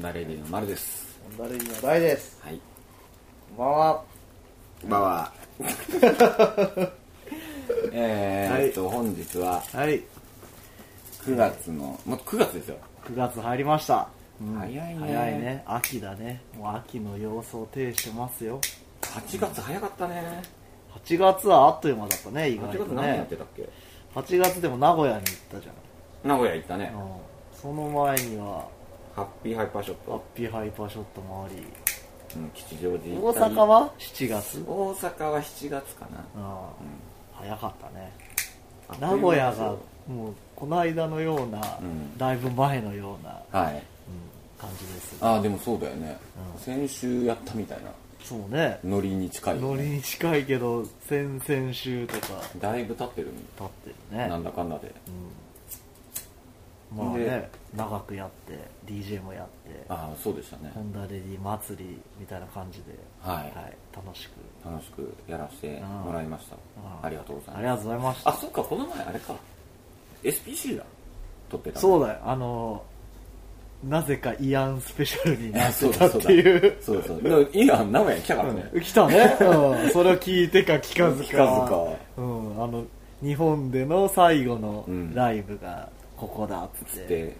[0.00, 1.20] ンダレディの丸です。
[1.36, 2.40] ホンダレディの大です。
[2.42, 2.58] はい。
[3.54, 4.02] こんばんは。
[4.80, 5.32] こんばんは。
[7.92, 10.02] えーっと、本日ははい。
[11.26, 12.78] 9月の、もう9月ですよ。
[13.04, 14.08] 9月入りました。
[14.40, 15.62] うん早いね早いね。
[15.66, 16.40] 秋だね。
[16.56, 18.58] もう秋の様相を呈してますよ。
[19.02, 20.40] 8月早かったね。
[20.94, 23.36] 8月はあっという間だったね、意8外と月何やっねて。
[23.36, 23.68] たっけ
[24.14, 25.72] ？8月でも名古屋に行ったじゃ
[26.24, 26.94] 名古屋行ったねん。。
[26.94, 27.10] うん。
[27.52, 28.66] その前には、
[29.20, 30.24] ハッピーハイパーショッハット。
[30.34, 31.62] ピーハイパーショットもあり、
[32.36, 34.64] うん、吉祥寺行大阪は？7月？
[34.66, 36.42] 大阪は7月かな。
[36.42, 36.52] うん。
[37.34, 38.12] 早かったね。
[38.88, 39.76] あ名古屋が
[40.08, 43.74] もうこの間のような、うんだいぶ前のような、はい。
[43.74, 43.80] うん
[44.58, 46.18] 感じですああ、でもそうだよね。
[46.54, 47.90] うん先週やったみたいな。
[48.22, 54.94] そうねノリに近いよね、ノリに近いけど先々週とかだいぶ経ってる経ってるねなんだかんだで。
[55.08, 55.49] うん、
[56.96, 60.72] まあねで長くやって DJ もやってああ、そうでしたね。
[60.74, 60.80] ホ。
[60.80, 63.52] ンダレディ祭りみたいな感じで、はい。
[63.94, 64.32] 楽しく。
[64.64, 66.56] 楽しくやらせてもらいました。
[66.56, 67.06] うん。
[67.06, 67.58] ありがとうございます。
[67.58, 68.30] ありがとうございました。
[68.30, 69.34] あ、そっか、この前あれか。
[70.22, 70.84] SPC だ。
[71.48, 71.80] 撮ってたの。
[71.80, 72.18] そうだよ。
[72.24, 72.82] あの
[73.82, 76.76] なぜかイアンスペシャルになあってたっていう。
[76.82, 77.22] そうそう。
[77.22, 78.70] でもいいやん、名古屋に来たからね。
[78.72, 78.80] うん。
[78.82, 81.28] 来たね、うん、それを聞いてか聞かずか。
[81.28, 81.86] 聞かずか。
[82.18, 82.84] うん、あの
[83.22, 85.14] 日本での最後のうん。
[85.14, 85.88] ライブが
[86.20, 87.34] ここだっつって、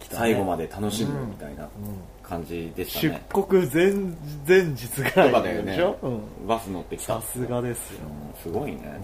[0.00, 1.68] 最後まで楽しむみたいなうん。
[2.22, 3.22] 感じでした出ね。
[3.28, 3.92] 国前
[4.48, 6.08] 前日ぐらとかだよねいでしょ、う
[6.44, 6.46] ん、。
[6.46, 7.20] バス乗ってきた。
[7.20, 8.42] さすがですよ、うん。
[8.42, 8.98] すごいね。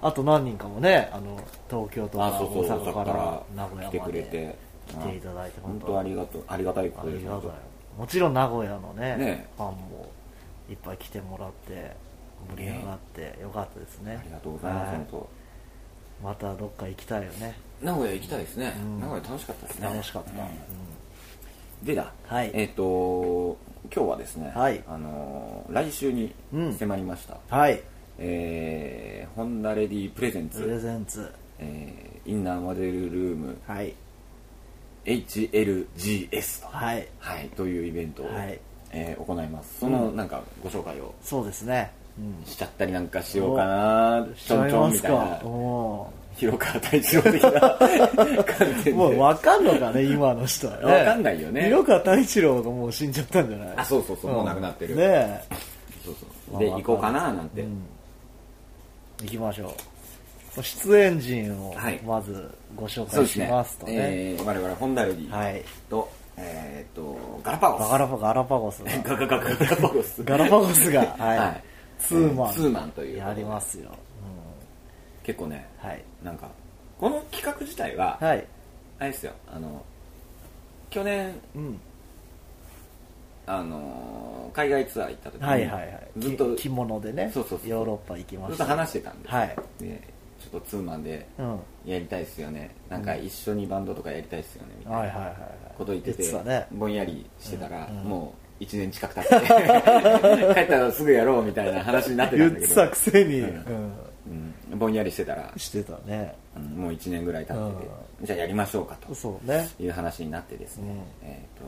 [0.00, 1.36] あと何人かもねあの
[1.68, 4.74] 東京とか大阪からら名古来て屋までくれて。
[4.86, 7.16] 来ていただいて本当ありがとう、ありがたいことです。
[7.16, 7.50] ありがたい。
[7.98, 9.48] もちろん名古屋のねね。
[9.56, 10.12] ファンも
[10.68, 11.96] いっぱい来てもらって
[12.54, 14.18] 盛り上がってよかったですね。
[14.20, 14.96] ありがとうございます、はい。
[14.96, 15.28] 本当。
[16.22, 18.72] またどっか行きたいよね名古屋行きたいですね。
[18.82, 19.00] うん。
[19.00, 19.86] 名古屋楽しかったですね。
[19.86, 20.38] 楽しかった、うん。
[20.38, 20.42] う
[21.82, 21.86] ん。
[21.86, 22.50] でだ、はい。
[22.54, 23.58] えっ、と
[23.94, 24.82] 今日はですね、はい。
[24.88, 26.34] あのー来週に
[26.78, 27.82] 迫りました、はい。
[28.18, 31.30] えーホンダレディプレゼンプレツ、ゼンツ。
[31.58, 33.58] えーインナーモデルルーム。
[33.66, 33.94] はい。
[35.04, 37.06] HLGS と,、はい。
[37.18, 38.58] はい、というイベントを、はい。
[38.92, 39.80] えー行います。
[39.80, 40.16] そのうん。
[40.16, 41.14] なんかご紹介を。
[41.22, 41.90] そうですね。
[42.18, 42.46] うん。
[42.50, 45.42] しちゃったりなんかしようかなしちょんちょんみたいな
[46.36, 47.50] 広川太一郎的な
[48.96, 50.84] もう分かんのかね今の人はね。
[50.84, 51.64] わかんないよね。
[51.66, 53.74] 広川太一郎がもう死んじゃったんじゃない？
[53.76, 54.96] あそうそうそう、もうなくなってる。
[54.96, 55.40] ねえ。
[56.04, 56.14] そう
[56.50, 57.82] そうでまあ行こうかななんて、うん。
[59.22, 59.72] 行きましょ
[60.58, 60.62] う。
[60.62, 62.00] 出演陣をはい。
[62.04, 63.48] まずご紹介しそうですね。
[63.50, 65.62] ますとねえー我々ホンダレディはい。
[65.88, 67.88] と、えー、とガラパゴス。
[67.90, 68.90] ガラパガラパゴスが。
[69.04, 70.22] ガガガガガラパゴス。
[70.24, 71.62] ガラパゴスがはい、はい。
[72.00, 73.18] ツーマン、ツーマンという。
[73.18, 73.90] やりますよ、
[75.24, 76.04] 結構ねうん、はい。
[76.22, 76.48] なんか
[77.00, 78.46] この企画自体は、はい。
[79.00, 79.84] あれですよあの
[80.90, 81.80] 去年うん。
[83.46, 86.08] あの海外ツアー行った時に、はいはいはい。
[86.18, 88.56] ずっとき着物でねそうそうヨーロッパ行きました。
[88.56, 89.56] ずっと話してたんではい。
[89.80, 91.58] でちょっとツーマンでうん。
[91.84, 92.74] やりたいっすよね。
[92.88, 95.32] なんか一緒にバンドとかやりたいっすよねみたいな。
[95.76, 96.66] こと言ってて,、たね。
[96.72, 97.98] ぼんやりしてたら、うん。
[97.98, 98.04] うん。
[98.04, 99.46] もう1年近く経って
[100.54, 102.80] 帰ったらすぐやろうみたいな話になってた言ってんだけど。
[102.82, 103.50] たくせに、ううん。
[103.50, 103.92] うん、
[104.74, 106.34] ぼんやりしてたら、してたね。
[106.56, 107.90] うんもう1年ぐらい経ってて、
[108.22, 109.14] じゃあやりましょうかと。
[109.14, 109.68] そうね。
[109.80, 110.90] いう話になってですね、
[111.22, 111.28] うん。
[111.28, 111.64] えっ、と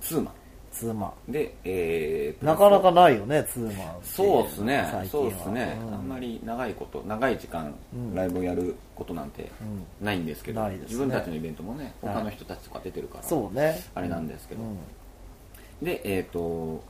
[0.00, 0.32] ツーマ
[0.72, 1.32] ツーマン。
[1.32, 5.06] で、えーンなかなかないよねツーマンそうですね。
[5.10, 5.94] そうですね、うん。
[5.94, 8.14] あんまり長いこと長い時間うん。
[8.14, 10.04] ライブをやることなんてうん。
[10.04, 10.78] ないんですけど、ね。
[10.82, 13.82] 自分たちのイベントもねはい他の人たちとか出てるから、そうね。
[13.94, 14.62] あれなんですけど。
[14.62, 14.78] うん。
[15.84, 16.82] でえっ、と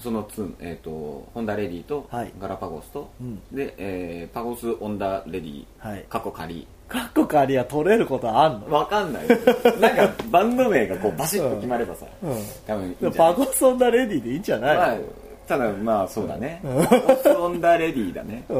[0.00, 0.90] そのツー、えー、と
[1.34, 2.32] ホンダレディとはい。
[2.40, 3.40] ガラパゴスと、うん。
[3.52, 6.04] で、えーパゴスオンダレディはい。
[6.08, 6.66] カッコ仮。
[6.86, 8.70] カッコカリア取れることあんの？
[8.70, 9.28] わかんない。
[9.28, 12.36] なんかバンド名がこうバシッと決まればさ、うん。
[12.66, 14.96] 多分いいパゴソンダレディでいいんじゃない、まあ、
[15.48, 16.60] ただまあそうだね。
[16.62, 18.44] パゴスオンダレディだね。
[18.50, 18.56] うん、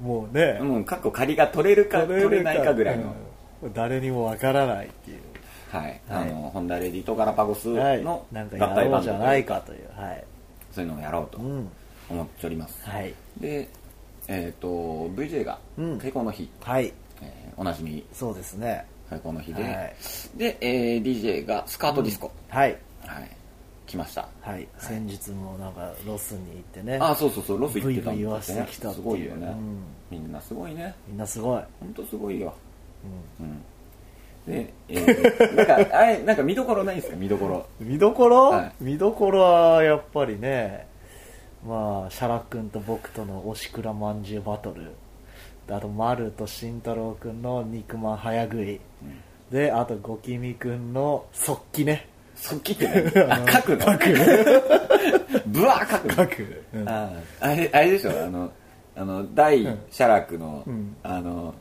[0.00, 3.14] もうね、もうカッコ仮が取れるか取れないかぐらいの、
[3.62, 3.72] うん。
[3.74, 5.18] 誰にもわからないっていう。
[5.70, 6.00] はい、はい。
[6.08, 8.02] あのホンダレディとガラパゴスはい。
[8.02, 9.80] の合体バンドやろうじゃないかという。
[9.94, 10.24] はい
[10.76, 11.68] そういうのをやろうとうん。
[12.10, 13.14] 思っております、はい。
[13.40, 13.66] で
[14.28, 15.98] えっ、と VJ がうん。
[15.98, 16.92] 開講の日、はい。
[17.22, 18.04] えーおなじみ。
[18.12, 18.84] そうですね。
[19.08, 19.94] 開講の日で、はい。
[20.36, 22.76] で、えー DJ がスカートディスコ、はい。
[23.00, 23.30] はい。
[23.86, 24.28] 来ました。
[24.42, 26.98] はい、先日もなんかロスに行ってね。
[27.00, 27.60] あそうそうそう。
[27.60, 28.66] ロス行ってたんですね。
[28.70, 29.82] すごいよね、うん。
[30.10, 30.94] みんなすごいね。
[31.08, 32.52] みんなすごい、本当すごいよ。
[33.40, 33.62] うん
[34.46, 37.66] で、えー、なんかあれなんか見どころないですか見どころ。
[37.80, 38.72] 見どころ、はい。
[38.80, 40.86] 見どころはやっぱりね
[41.66, 44.92] まあシャラ君と僕とのおしくらまんじゅうバトル。
[45.68, 48.80] あと丸と慎太郎君の肉まん早食い、
[49.50, 52.08] であとゴキミ君の速記ね。
[52.36, 52.86] 速記って
[53.50, 53.92] 書くの？
[53.92, 54.14] 書く。
[55.46, 56.14] ぶわー書くの？
[56.14, 56.88] 書く、うん。
[56.88, 57.10] あ
[57.40, 58.10] あれあれでしょ？
[58.10, 58.52] あの
[58.94, 60.96] あの大写楽の、うん。
[61.02, 61.52] あの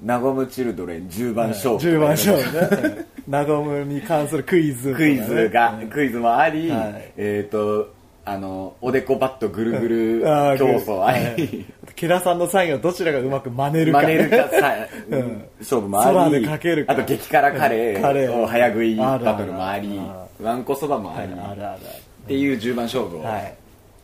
[0.00, 3.06] ナゴムチルドレン10番勝負10番勝負ね。
[3.26, 5.88] ナゴムに関するクイズとかクね、イズが、うん。
[5.88, 7.12] クイズもあり、はい。
[7.16, 7.92] えっ、と
[8.24, 10.20] あのおでこバットぐるぐる
[10.58, 11.66] 競争あり、はい。
[11.94, 14.74] ケラさんのサインをどちらがうまく真似るか、真似るかさ、
[15.10, 15.44] うん。
[15.60, 16.46] 勝負もあり。
[16.46, 16.92] かけるか。
[16.92, 19.98] あと激辛カレカレーーを早食いバトルもあり。
[19.98, 21.28] あわんこそばもあはい。
[21.28, 21.80] り、あるある。
[22.24, 23.54] っていう10番勝負をはい、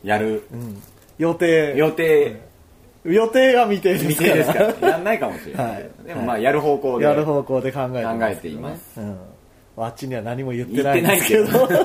[0.02, 0.43] やる。
[0.52, 0.82] うん、
[1.19, 1.75] 予定。
[1.76, 2.40] 予定、
[3.04, 4.74] 予定は未定です未定ですから。
[4.90, 5.90] やんないかもしれない、はい。
[6.06, 8.14] でもまあやる方向でやる方向で考えてます。
[8.14, 9.00] ね考えています。
[9.00, 9.18] うん、
[9.76, 11.68] あっちには何も言ってないんですけ言ど。
[11.68, 11.76] と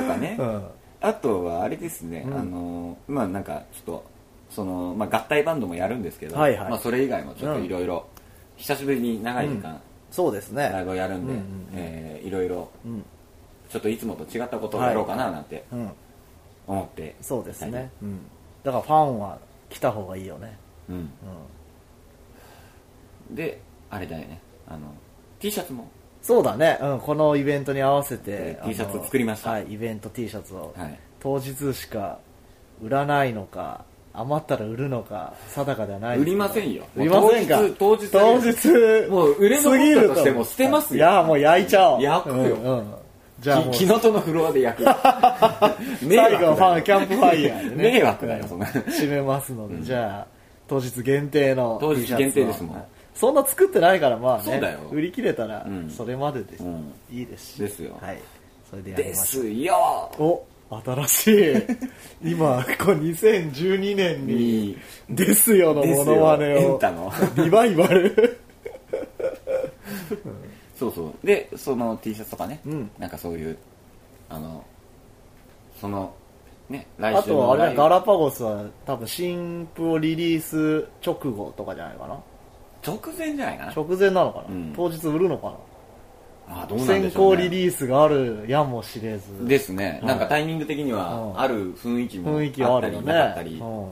[0.00, 0.62] かね、うん。
[1.00, 2.38] あとはあれですね、うん。
[2.38, 4.04] あのまあなんかちょっと
[4.50, 6.70] その、まあ、合体バンドもやるんですけど、はいはい。
[6.70, 8.06] まあ、それ以外もちょっといろいろ
[8.56, 10.70] 久しぶりに長い時間、そうですね。
[10.72, 11.68] ライブをやるんで、うんうんうん。
[11.74, 13.04] えーいろいろうん、
[13.70, 15.90] ちょっといつもと違ったことをやろうかななんてうん、
[16.66, 17.90] 思って、そうですね、はい。
[18.02, 18.20] うん、
[18.64, 19.38] だからファンは
[19.70, 20.58] 来た方がいいよね、
[20.88, 21.10] うん。
[23.30, 23.60] うん、で
[23.90, 24.40] あれだよね。
[24.66, 24.92] あの
[25.38, 25.88] T シャツも。
[26.20, 29.50] そうだね、うん、このイベントに合わせて T シャツ作りました。
[29.52, 30.98] はい、イベント T シャツを、はい。
[31.20, 32.18] 当日しか
[32.82, 36.84] 売らないのか余ったら売るのか定かではない売りませんよ。
[36.96, 37.60] 売りませんか？
[37.78, 40.98] 当日当当日日もう売れ残ったとしても捨てますよ。
[40.98, 42.02] いやもう焼いちゃおう。
[42.02, 42.36] 焼くよ。
[42.36, 42.94] うんうん
[43.40, 43.72] じゃあもう。
[43.72, 44.86] き木の戸のフロアで焼く。
[46.04, 47.92] 迷 惑最後はファンキャンプファイヤーでね。
[47.92, 48.66] 迷惑だよそんな。
[48.66, 50.26] 締めますので、じゃあ
[50.66, 52.76] 当日限定の当日限定ですもん。
[52.76, 52.84] はい
[53.18, 54.78] そんな作ってないからまあねそうだよ。
[54.92, 55.90] 売り切れたらうん。
[55.90, 56.92] それまでです、うん。
[57.10, 57.56] いいですし。
[57.56, 57.98] ですよ。
[58.00, 58.18] はい。
[58.70, 59.44] それでやりでましょう。
[59.44, 59.74] すよ。
[60.20, 60.44] お
[60.84, 61.52] 新し
[62.22, 62.30] い。
[62.30, 64.78] 今こう2012年にに
[65.10, 66.78] 「ですよ」のモノマネですよ。
[66.80, 67.12] エを
[67.44, 68.38] リバイバル
[70.78, 71.26] そうそう。
[71.26, 72.90] でその T シャツとかね、うん。
[72.98, 73.58] なんかそういう
[74.28, 74.64] あの
[75.80, 76.14] その
[76.68, 82.18] ね来あ週のとあれガラパゴスは多分新譜をリリース直後とかじゃないかな。
[82.86, 83.72] 直前じゃないかな。
[83.72, 84.72] 直前なのかな、うん。
[84.76, 85.56] 当日売るのか
[86.50, 93.88] あどうななんでしょう、ね、先行リリースがあるやもしれずですね、はいなんかタイミング的にうんはある雰囲気も雰囲気ああったりるよねなかったり、うん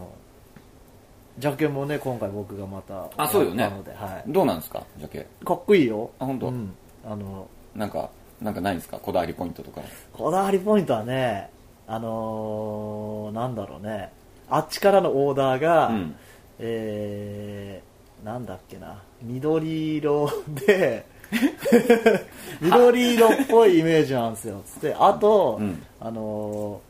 [1.38, 3.64] ジャケもね今回僕がまたあそうよね。
[3.64, 4.82] はい、どうなんですか？
[4.98, 5.26] ジャケ。
[5.44, 6.10] かっこいいよ。
[6.18, 6.48] あ本当？
[6.48, 6.74] うん、
[7.04, 8.08] あのなんか
[8.40, 8.98] なんかないんですか？
[8.98, 9.80] こだわりポイントとか。
[10.12, 11.50] こだわりポイントはね
[11.86, 14.10] あのー、なんだろうね。
[14.48, 16.16] あっちからのオーダーが、うん。
[16.58, 19.02] えー、なんだっけな。
[19.22, 20.30] 緑色
[20.66, 21.04] で
[22.60, 24.62] 緑色っぽいイメージなんですよ。
[24.66, 25.82] つってあと、うん。
[26.00, 26.80] あの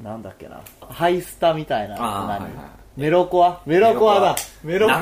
[0.00, 0.60] ー、なんだっけな。
[0.88, 2.50] ハイスタみたいな何あーはいはい
[3.00, 3.62] メロコア？
[3.66, 4.36] メロコアだ。
[4.62, 4.98] メロコア。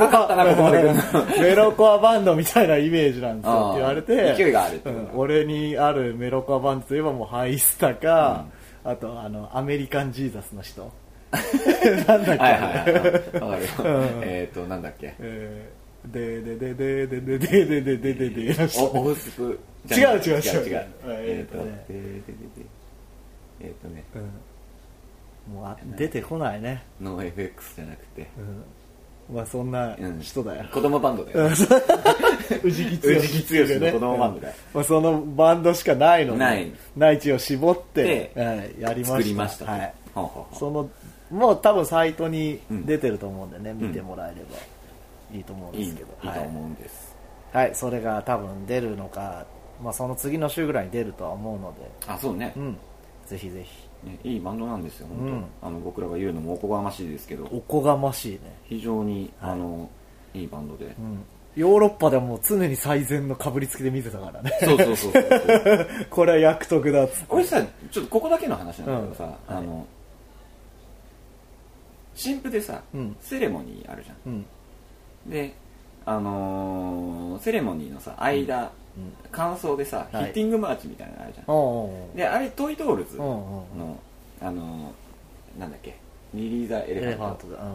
[1.40, 1.98] メロコア。
[2.00, 4.34] バンドみたいなイメージなんですよって言われて。
[4.36, 5.08] 勢いがあるうん。
[5.14, 8.44] 俺にあるメロコアバンドといえばもうハイスタか、
[8.84, 10.90] あとあのアメリカンジーザスの人。
[12.06, 13.98] なんだっけ、はいはいはいわかるよ。
[13.98, 14.22] うん。
[14.22, 15.14] えっとなんだっけ？
[15.18, 15.78] えー
[16.12, 19.58] ででででででででででででおオフスプ
[19.90, 20.68] 違う違う違う。
[20.68, 21.84] 違うええっとーとね。
[23.60, 24.04] えっとね。
[24.14, 24.30] うん
[25.52, 28.28] もうあ出てこないね、ノー FX じゃなくて。
[29.30, 30.20] うん、まあそんなうん。
[30.20, 31.48] 人だよ、子供バンドだよ
[32.62, 34.54] 宇治木宇治木剛の子供バンドだよ。
[34.74, 36.72] まあ、そのバンドしかないのでない。
[36.96, 39.12] 内地を絞ってで、はいやりました。
[39.16, 39.70] 作りましたと。
[39.70, 40.56] はい、ほうほうほう。
[40.56, 40.90] その
[41.30, 43.78] もう多分サイトに出てると思うんでね、ん。
[43.78, 44.56] 見てもらえれば
[45.34, 47.16] いいと思うんいいいいですけど、と思うんです。
[47.52, 49.46] はい、はい、それが多分出るのか、
[49.82, 52.52] まあ、その次の週ぐらいに出るとは思うので、あそうね。
[52.56, 52.76] うん、
[53.26, 55.44] ぜひぜひねいいバンドなんですよ本当、うん。
[55.62, 57.44] あの僕らが言うのもおこがましいですけど。
[57.44, 59.52] おこがましいね、非常に、はい。
[59.52, 59.90] あの
[60.34, 61.24] いいバンドで、うん、
[61.56, 64.52] ヨーロッパでもう常に最善のかぶりつきで見てたからね。
[64.60, 65.12] そうそうそう
[66.10, 67.26] これは役得だっつって。
[67.28, 69.56] 俺さちょっとここだけの話なんだけどさ、うん。
[69.56, 69.86] あの
[72.14, 73.16] 新婦でさ、うん。
[73.20, 74.46] セレモニーあるじゃうんん。
[75.26, 75.54] で
[76.04, 78.68] あのーセレモニーのさ間、うん
[79.30, 80.24] 感想でさ、はい。
[80.24, 83.98] ヒッティングマーチみたいなのあるじゃん、おうおうであれ Toy Dolls おうおうの、
[84.40, 85.96] あのーなんだっけ？
[86.34, 87.58] Nellie the Elephant だ。
[87.62, 87.66] う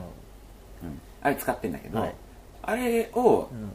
[0.86, 1.00] ん。
[1.22, 2.16] あれ使ってんだけど、はい。
[2.62, 3.72] あれをうん、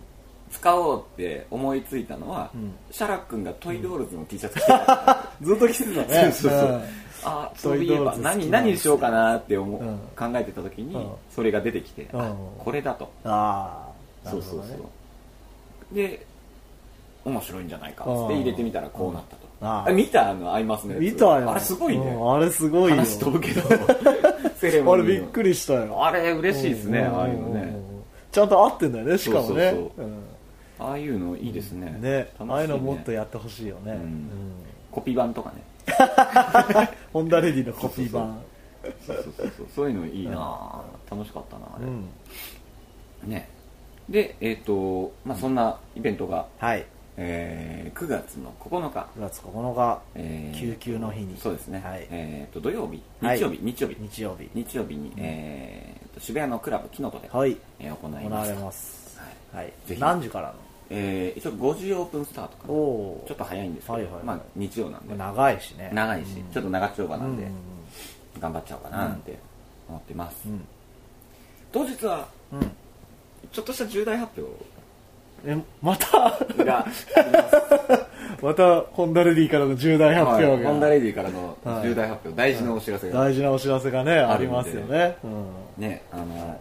[0.50, 2.73] 使おうって思いついたのは、ん。
[2.90, 6.33] シャラ君が Toy Dolls の T シャツ着てた、 ずっと着てたね。
[6.33, 6.71] そうそうそう。
[6.71, 6.83] ん。
[7.25, 9.99] あそういえばトイドールズ好きなんです何何にしようかなって思う、うん。
[10.17, 11.11] 考えてた時に、うん。
[11.35, 12.37] それが出てきて、あうん。
[12.59, 13.11] これだと。
[13.25, 13.88] あ
[14.25, 15.95] あそうそうそう。
[15.95, 16.25] で
[17.25, 21.03] 面白いんじゃないかっつって入れてみたらこうなったと、ああ見たあのアイマスのやつ。
[21.03, 21.51] 見たよ。
[21.51, 22.97] あれすごいね、うんあれすごいよ。
[22.97, 23.63] 話飛ぶけど。
[24.57, 25.05] セレモニーの。
[25.05, 26.05] あれびっくりしたよ。
[26.05, 27.83] あれ嬉しいですね、うんああいうのね、ん
[28.31, 29.75] ちゃんと合ってんだよねしかもね。
[30.79, 32.31] ああいうのいいですね、ね。
[32.39, 33.97] 楽しああいうのもっとやってほしいよね、うん。
[33.97, 34.31] うん。
[34.93, 35.63] コピー版とかね。
[37.13, 38.39] ホンダレディのコピー版。
[39.05, 39.67] そうそうそうそう。
[39.75, 43.31] そういうのいいな楽しかったなあれ、うん。
[43.31, 43.49] ね。
[44.09, 46.87] でえっ、とまあそんなイベントが、はい
[47.21, 51.37] えー9月の9日、9月9日えー救急の日に。
[51.37, 52.07] そうですね、はい。
[52.11, 53.03] えっ、と土曜日。
[53.21, 53.39] はい。
[53.39, 53.97] 日曜日、日曜日。
[53.99, 54.51] 日曜日。
[54.55, 57.57] 日曜日に、えーと渋谷のクラブキノトで、はい。
[57.81, 58.55] えー行い行われます。
[58.55, 59.19] ます
[59.53, 59.65] はい。
[59.65, 59.73] はい。
[59.87, 60.01] ぜひ。
[60.01, 60.55] 何時から
[60.91, 64.25] えー一応5時オープンスタートかのなちょっと早いんですけど、はいはいはい。
[64.25, 65.91] まあ日曜なんで、長いしね。
[65.93, 66.53] 長いし、うん。
[66.53, 67.47] ちょっと長丁場なんで、う
[68.39, 68.41] ん。
[68.41, 69.37] 頑張っちゃおうかななんて
[69.89, 70.65] 思ってます、うん。
[71.73, 72.61] 当日はうん。
[72.61, 72.71] うん
[73.53, 74.45] ちょっとした重大発
[75.47, 76.37] えまた？
[76.40, 76.87] 表が
[78.42, 81.88] またホンダレディからの重大発はい表が、ホンダレディからのはい。
[81.88, 85.26] 重大発表、大事なお知らせが、大事なお知らせがねありますよね、う
[85.80, 86.61] ん、ねあの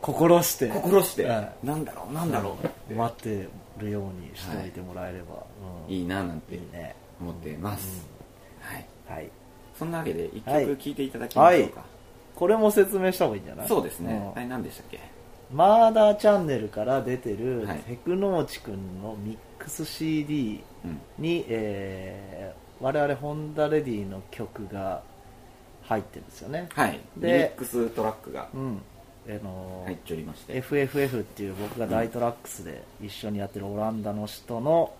[0.00, 0.68] 心して。
[0.68, 2.56] 心して、はなんだろうなんだろ
[2.90, 5.44] う、い待ってるようにしておいてもらえれば、
[5.88, 5.92] うん。
[5.94, 6.94] いいななんていいね。
[7.20, 8.06] 思ってます、
[8.60, 8.86] はい。
[9.08, 9.28] はい。
[9.76, 10.66] そんなわけで一はい。
[10.66, 11.82] 曲聴いていただきましょうか、
[12.36, 13.68] これも説明した方がいいんじゃない？
[13.68, 14.32] そうですね、ん。
[14.36, 14.98] あれ何でしたっけ？
[15.52, 17.78] マーダーチャンネルから出てるはい。
[17.80, 21.00] テクノーチくんのミックス CD うん。
[21.18, 25.02] に、えー我々ホンダレディの曲が
[25.82, 26.68] 入ってるんですよね。
[26.74, 27.00] はい。
[27.16, 28.80] リでミックストラックがうん。
[29.28, 34.92] あのー入っておりまして、FFF っていう僕が大トラックスで一緒にやってるオランダの人の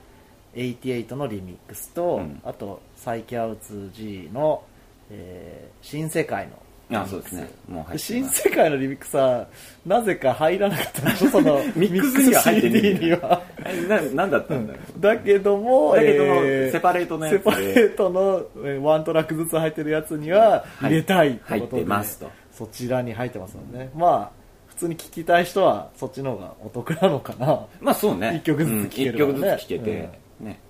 [0.55, 2.41] 88のリミックスと、うん。
[2.45, 4.65] あとサイキャウツ G の、
[5.11, 6.55] えー新世界の
[6.91, 7.51] あそうですね。
[7.69, 9.47] もう入新世界のリミックスは
[9.85, 17.39] なぜか入らなかったんでしょその ミックスには入ってないにはあれな何だったんだろう、だけどもだけどもえセパレートのやつで。
[17.39, 22.31] セパレートのえーワントラックずつ入ってるやつには入れたいってことで、入ってますと。
[22.53, 23.91] そちらに入ってますのでね。
[23.95, 27.67] まあ普通に聴きたい人はそっちの方がお得なのかな。
[27.81, 28.37] まあそうね。
[28.37, 30.09] 一曲ずつ聴けるうん一からね曲ずつ聴けて、
[30.41, 30.61] ね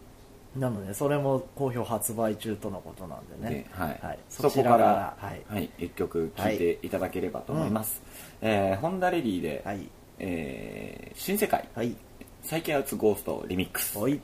[0.58, 3.64] なのでそれも好評発売中とのことなんでね。
[3.64, 3.98] ではい。
[4.02, 6.90] はい、そこかららはい、はい、一曲聴いてい。
[6.90, 8.02] ただければと思います、
[8.40, 9.88] えーホンダレディで、はい。
[10.18, 11.68] えー新世界。
[11.74, 11.94] はい。
[12.42, 14.20] サイケアウツゴーストリミックスはい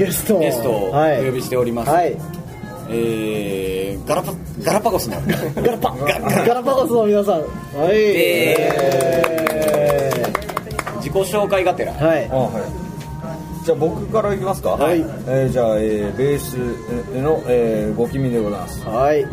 [0.00, 1.26] ゲストをゲストをおはい。
[1.26, 2.16] 呼びしております、はい。
[2.88, 5.20] えーガラパガラパゴスの
[5.62, 7.34] ガラパガラパゴスの皆さん。
[7.34, 7.40] は
[7.88, 7.92] い。
[7.92, 8.56] え
[10.96, 12.26] 自己紹介がてら、はい。
[12.32, 12.52] あはい。
[13.64, 14.70] じゃあ僕からいきますか。
[14.70, 15.04] はい。
[15.28, 16.54] えーじゃあ、えーベース
[17.22, 18.82] の、えー、ご君でございます。
[18.88, 19.26] はい。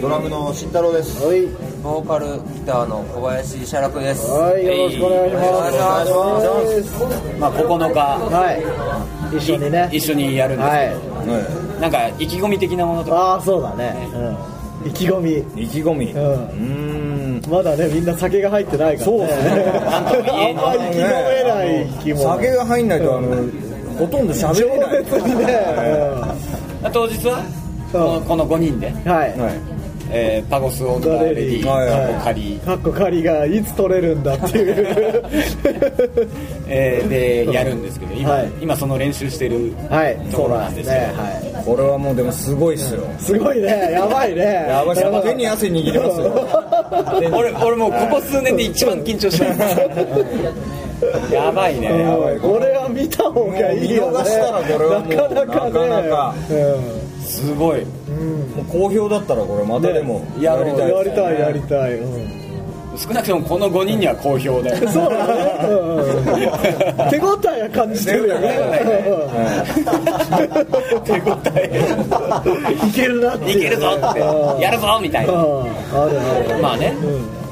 [0.00, 1.22] ドラムの慎太郎です。
[1.22, 1.42] はい。
[1.82, 4.26] ボーカルギターの小林写楽です。
[4.30, 4.64] はい。
[4.64, 5.48] よろしくお願いします。
[5.50, 7.04] お願いします。
[7.04, 7.38] ます。
[7.38, 8.00] まあ、9日。
[8.34, 9.88] はい一緒にね。
[9.92, 10.88] 一緒にやるんですけど、はい。
[11.42, 13.16] はなんか意気込み的なものとか。
[13.16, 14.08] ああそうだね。
[14.14, 14.88] うん。
[14.88, 15.32] 意気込み。
[15.60, 16.12] い意気込み。
[16.12, 16.20] うう
[16.54, 17.42] んん。
[17.48, 19.18] まだねみんな酒が入ってないからね。
[19.18, 19.50] そうですね。
[19.86, 21.86] あんま意気込めない。
[22.02, 23.28] 気も酒が入んないとあの
[23.98, 25.02] ほとんど喋れない。
[25.44, 26.90] ね。
[26.92, 27.42] 当日は？
[27.92, 29.38] このこの5人で、うんはい。
[29.38, 29.75] はい
[30.10, 32.22] えーパゴスオンダレディはいはい。
[32.22, 34.86] カリカッコ仮がいつ取れるんだっていう。
[36.68, 38.52] えーでやるんですけど今,、はい。
[38.60, 40.16] 今その練習してるはい。
[40.30, 40.92] ところなんですよ。
[40.92, 41.12] ね。
[41.16, 43.02] はこれはもうでもすごいっすよ。
[43.18, 43.90] いすごいね。
[43.92, 44.66] やばいね。
[44.68, 46.48] やばいっす手に汗握りますよ。
[47.38, 49.50] 俺俺もうここ数年で一番緊張してる
[51.34, 51.88] やばいね。
[51.88, 52.00] うん。
[52.00, 54.18] やばいこれは見た方がいいよね。
[54.18, 55.70] 見逃したらこれはもうなかなかね。
[55.70, 56.34] なかなか
[57.36, 57.84] すごい。
[57.84, 60.42] もう好評だったらこれまたでもね。
[60.42, 62.98] やりたいやりたいやりたい、うん。
[62.98, 64.74] 少なくともこの5人には好評で。
[64.88, 65.96] そうだね、うん。
[65.98, 66.06] うん
[67.10, 68.58] 手応えは感じてるよね。
[71.04, 72.86] 手応え。
[72.88, 74.62] いけるなっていけるぞって。
[74.62, 75.32] やるぞみたいな。
[75.32, 75.40] うん。
[75.42, 76.62] あるある。
[76.62, 76.94] まあね、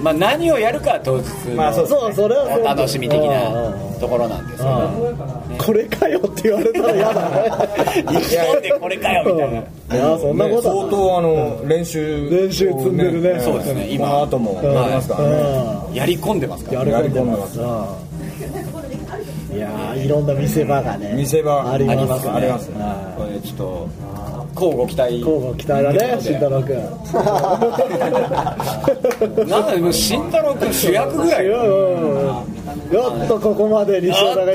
[0.01, 2.13] まあ何をやるかは当日のまあそうそう。
[2.13, 3.49] それは楽しみ的うんな。
[3.49, 4.69] うんところなんですけど
[5.59, 7.41] これかよって言われたら嫌だね。
[8.21, 9.61] 一本でこれかよみたいな。
[9.61, 9.63] い
[9.99, 10.75] やそんなねことは。
[10.75, 13.41] 相当あの練習練習積んでるね。
[13.41, 14.23] そうですね今。
[14.23, 15.97] 後もやりますからね。
[15.97, 17.59] やり込んでますからややり込んでます。
[19.55, 22.27] いやーいろんな見せ場がね見せ場あります。
[22.27, 22.31] ね。
[22.31, 22.81] ありますね。
[22.81, 23.89] はこれちょっと
[24.55, 25.17] 交互期待。
[25.17, 26.77] い交互期待だね慎太郎君。
[29.49, 31.47] なんだもう慎太郎君主役ぐらい。
[31.47, 31.55] うん。
[32.93, 34.55] やっとここまで西田がいない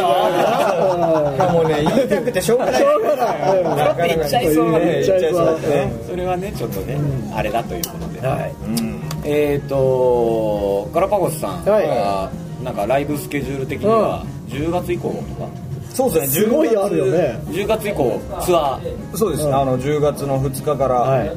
[1.38, 2.22] なもうね言いた。
[2.22, 2.76] くてしょうがない。
[2.76, 4.10] しょうがない。
[4.10, 4.72] 言っちゃいそう。
[4.72, 4.80] ね。
[4.80, 5.92] 言っちゃいそうね。
[6.10, 6.98] それはねちょっとね
[7.36, 8.28] あれだということで。
[8.28, 8.52] はい。
[8.66, 9.02] うん。
[9.26, 11.52] えっとガラパゴスさん。
[11.66, 11.88] はい。
[11.88, 12.30] は
[12.64, 15.48] なんかライブスケジュール的には10月以降とか？
[15.94, 17.42] そうですねすごいあるよね。
[17.48, 19.18] 10月以降ツアー。
[19.18, 21.32] そうです、あの10月の2日から、はい。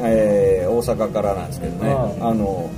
[0.00, 2.26] えー大阪からなんですけどね、うん。
[2.28, 2.70] あの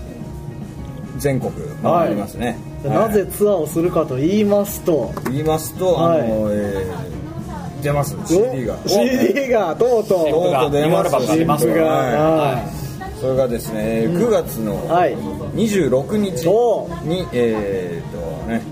[1.19, 1.53] 全国
[1.83, 5.13] 回りますね、なぜツアーをするかと言いますと。
[5.25, 6.21] 言いますと、はい。
[6.21, 7.21] あのえー
[7.83, 8.17] 出ます。
[8.27, 8.77] CD が。
[8.85, 10.07] お CD がとうとう。
[10.09, 11.37] とうとう出ます。
[11.37, 12.81] ルバムがはは
[13.21, 15.17] それがですね9月のはい。
[15.17, 18.63] 26日おに、えー、とね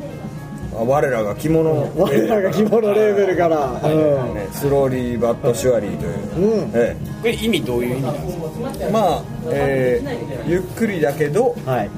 [0.84, 1.64] 我らが着物。
[1.74, 3.80] の我らが着物レーベルから。
[3.82, 4.34] うん。
[4.34, 6.70] ねスローリーバッドシュアリーという、うん。
[6.74, 8.38] えこれ意味どういう意味なんです
[8.78, 8.86] か？
[8.86, 11.90] えまあ、えーゆっくりだけどはい。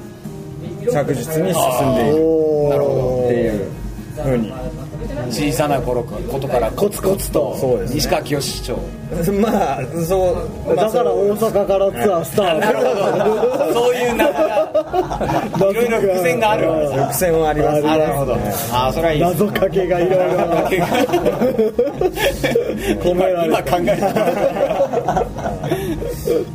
[0.90, 2.68] 着実に進んでいる。
[2.70, 3.70] なるほっていう
[4.22, 4.52] ふうに
[5.30, 7.56] 小さな頃ことからコツコツと
[7.88, 8.78] 西川きよし市長。
[9.40, 12.60] まあそう、まあだから大阪からツアースタート。
[12.60, 13.74] なるほど。
[13.74, 14.40] そういうなんか
[15.70, 18.36] いろいろ伏線がある伏線はありますなるほど。
[18.72, 20.26] ああそれはいい謎かけがいろいろ。
[23.04, 24.06] 今考えた。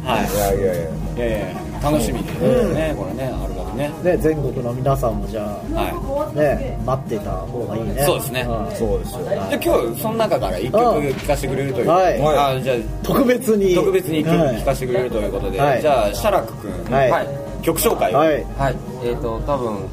[0.06, 0.22] は
[0.56, 0.60] い。
[0.60, 1.06] やいやいや。
[1.16, 3.92] いやいや楽しみですね、これねアルバムね。
[4.04, 8.04] ね全国の皆さんもじゃはあね待っていた方がいいね。
[8.04, 8.42] そうですね。
[8.44, 9.22] んそうですよ。
[9.22, 11.88] いで今日その中から一曲聴かせてくれるという。
[11.88, 12.22] はい。
[12.22, 13.76] あじゃあ特別に。
[13.76, 14.60] 特別に一曲はい。
[14.60, 15.82] 聴かせてくれるということで、はい。
[15.82, 17.12] じゃあシャラク君、はい。
[17.12, 17.28] はい。
[17.62, 18.44] 曲紹介を、はい。
[18.58, 18.76] はい。
[19.04, 19.90] えっ、と、多分、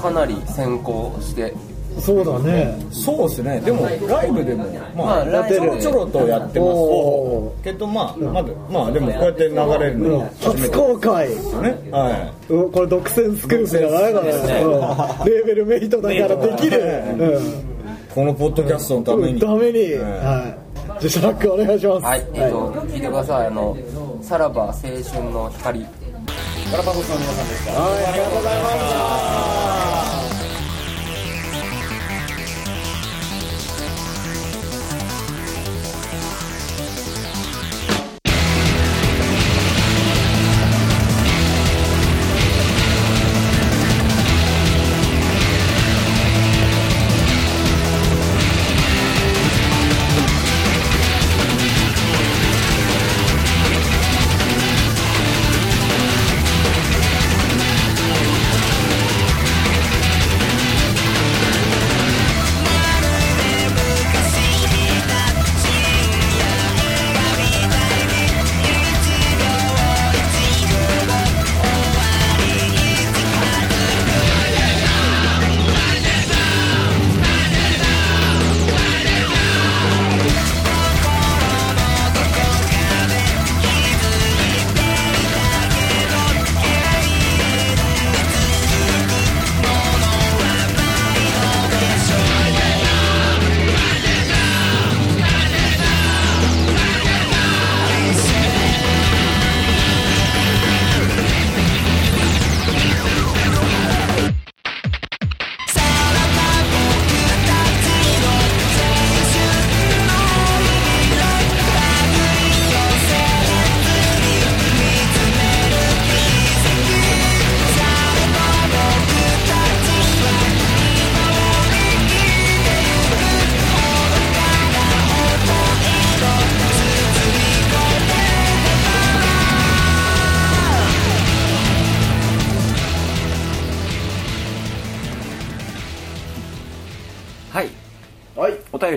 [0.00, 1.54] かなり先行して、
[2.00, 2.76] そうだね。
[2.90, 3.60] そうですね。
[3.60, 4.64] でもライブでも
[4.96, 5.60] まあまあライブ。
[5.60, 6.72] でちょろちょろとやってます。
[6.72, 11.28] おけどまあまだまあでもこうやって流れるの初公開。
[11.28, 11.34] ね。
[11.90, 12.72] はうん。
[12.72, 15.30] これ独占スクープじゃないかな、うん。
[15.30, 20.08] レーベルメイトだからできる、いこのポッドキャストのためうん、にために、うん。
[20.08, 20.56] は
[20.98, 21.00] い。
[21.00, 22.04] じゃあシャラックお願いします。
[22.04, 22.26] はい。
[22.34, 23.46] えっ、と、聞いてください。
[23.46, 23.76] あの、
[24.20, 25.86] さらば青春の光。
[26.70, 29.53] ガラパゴスの皆さんでしたはい、ありがとうございました「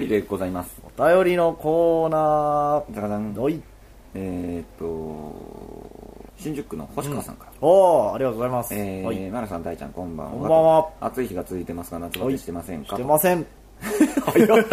[0.07, 0.81] りでございます。
[0.97, 3.35] お便りのコーナザカザン。
[3.35, 3.61] ーはい。
[4.15, 5.97] えーっと
[6.37, 9.19] 新宿区の星川さんから、おーありがとうございます、えーはい。
[9.29, 10.31] マラさん大ちゃんこんばんは。
[10.33, 10.89] こんばんは。
[11.01, 12.95] 暑い日が続いてますが夏バテしてませんか？
[12.95, 13.45] してません。
[13.81, 14.65] 早っ。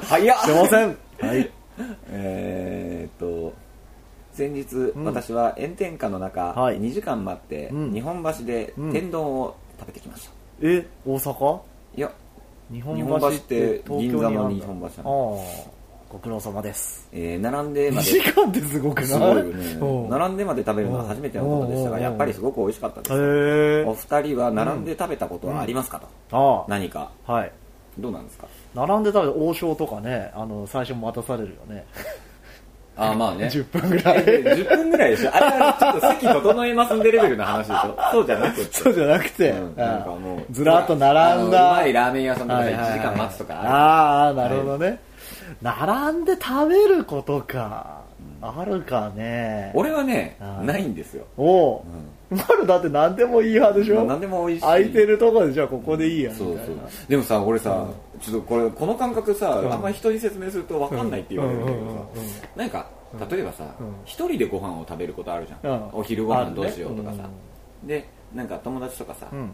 [0.04, 0.38] 早っ。
[0.38, 0.96] してません。
[1.28, 1.50] はい。
[2.10, 3.52] えーっと
[4.32, 5.04] 先日、ん。
[5.04, 6.80] 私は炎天下の中、はい。
[6.80, 7.92] 2時間待って、うん。
[7.92, 8.92] 日本橋でうん。
[8.92, 10.30] 天丼を食べてきました、
[10.62, 11.60] え大阪？
[11.96, 12.12] いや、
[12.70, 15.12] 日本橋って銀座の日本橋なあ
[15.68, 15.78] あ
[16.10, 17.06] ご苦労様です。
[17.12, 18.20] えー並んでま2で。
[18.20, 19.06] 時間ってすごくない？
[19.08, 20.02] すごいようん。
[20.04, 22.02] ね並んでまで食べるのは初めてのことでしたがうん。
[22.02, 23.12] やっぱりすごく美味しかったです。
[23.12, 26.00] へおえ二人は並んで食べたことはありますか
[26.30, 27.10] と、あ何か。
[27.26, 27.52] あはい。
[27.98, 28.46] どうなんですか？
[28.74, 31.84] 並んで食べて王将とかねあの最初待たされるよね
[32.98, 33.46] あまあね。
[33.52, 34.24] 10分ぐらい。
[34.26, 35.30] え10分ぐらいでしょ？
[35.34, 37.96] あれはちょっと席整えますんでレベルの話でしょ？
[38.12, 38.72] そうじゃなくて。
[38.72, 41.70] そうじゃなくて、うんなんかもうずらっと並んだ。
[41.70, 42.98] うまいラーメン屋さんとかではいはいはい。
[42.98, 43.68] 1時間待つとかある。
[43.70, 44.98] ああなるほどね、
[45.62, 47.98] 並んで食べることか、
[48.42, 49.70] あるかね。
[49.74, 51.24] 俺はねはいないんですよ。
[51.36, 51.82] おう、ま
[52.30, 54.66] るだって何でもいい派でしょ、何でも美味しい。
[54.66, 56.54] 空いてるとこでじゃあここでいいやみたいな。
[56.56, 56.76] そうそう。
[57.08, 57.86] でもさ俺さ、
[58.20, 61.66] ちょっとこれこの感覚さ、あんまり人に説明すると分かんないって言われるん。
[61.66, 62.00] だけどさ、
[62.56, 62.86] なんか
[63.30, 63.64] 例えばさ
[64.04, 65.88] 一、人でご飯を食べることあるじゃん、うん。
[65.92, 67.22] お昼ご飯どうしようとかさ。
[67.22, 67.28] ね、
[67.84, 69.38] でなんか友達とかさ、うん。
[69.38, 69.48] あの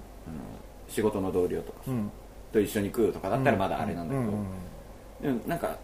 [0.88, 2.10] 仕事の同僚とかさ、うん。
[2.52, 4.38] と一緒に食うとかだったらまだあれなんだけど、うん。
[5.30, 5.38] うん。
[5.38, 5.76] でもなんか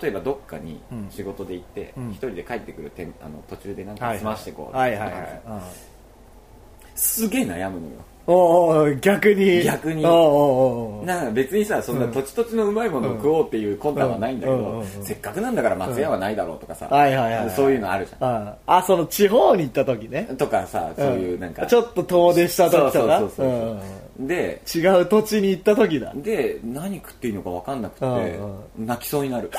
[0.00, 1.08] 例えばどっかにうん。
[1.10, 2.10] 仕事で行ってうん。
[2.10, 5.10] 一、人で帰ってくるてんあの途中でなんかはい済ましてこう、はいはいはい。
[5.10, 5.60] とかさうん
[6.94, 7.92] すげえ悩むのよ。
[8.26, 9.62] おうおう逆に。
[9.64, 10.06] 逆に。
[10.06, 10.20] おうおうお
[10.98, 17.50] うおうなんか別にさそんな土地土地のうまいものを食おうっていう魂胆はないんだけど、せっかくなんだから松屋はないだろうとかさ、はいはいはいはい。
[17.50, 20.28] そういうのあるじゃああその地方に行った時ね。
[20.32, 22.92] んとかさそういうなんか、ちょっと遠出した時とか？
[22.92, 23.78] そうそうそうそ
[24.24, 26.12] うで違う土地に行った時だ。
[26.14, 28.86] で何食っていいのか分かんなくて、うん。
[28.86, 29.50] 泣きそうになる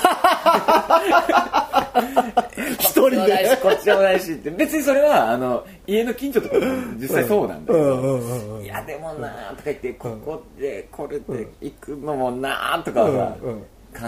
[2.80, 3.58] 一人で。
[3.62, 4.50] こっちもないしって。
[4.52, 6.62] 別にそれはあの家の近所とかも
[7.00, 13.36] 実際そうなんだけど、いやでもなーとか言ってここでこれで行くのもなーとかさ、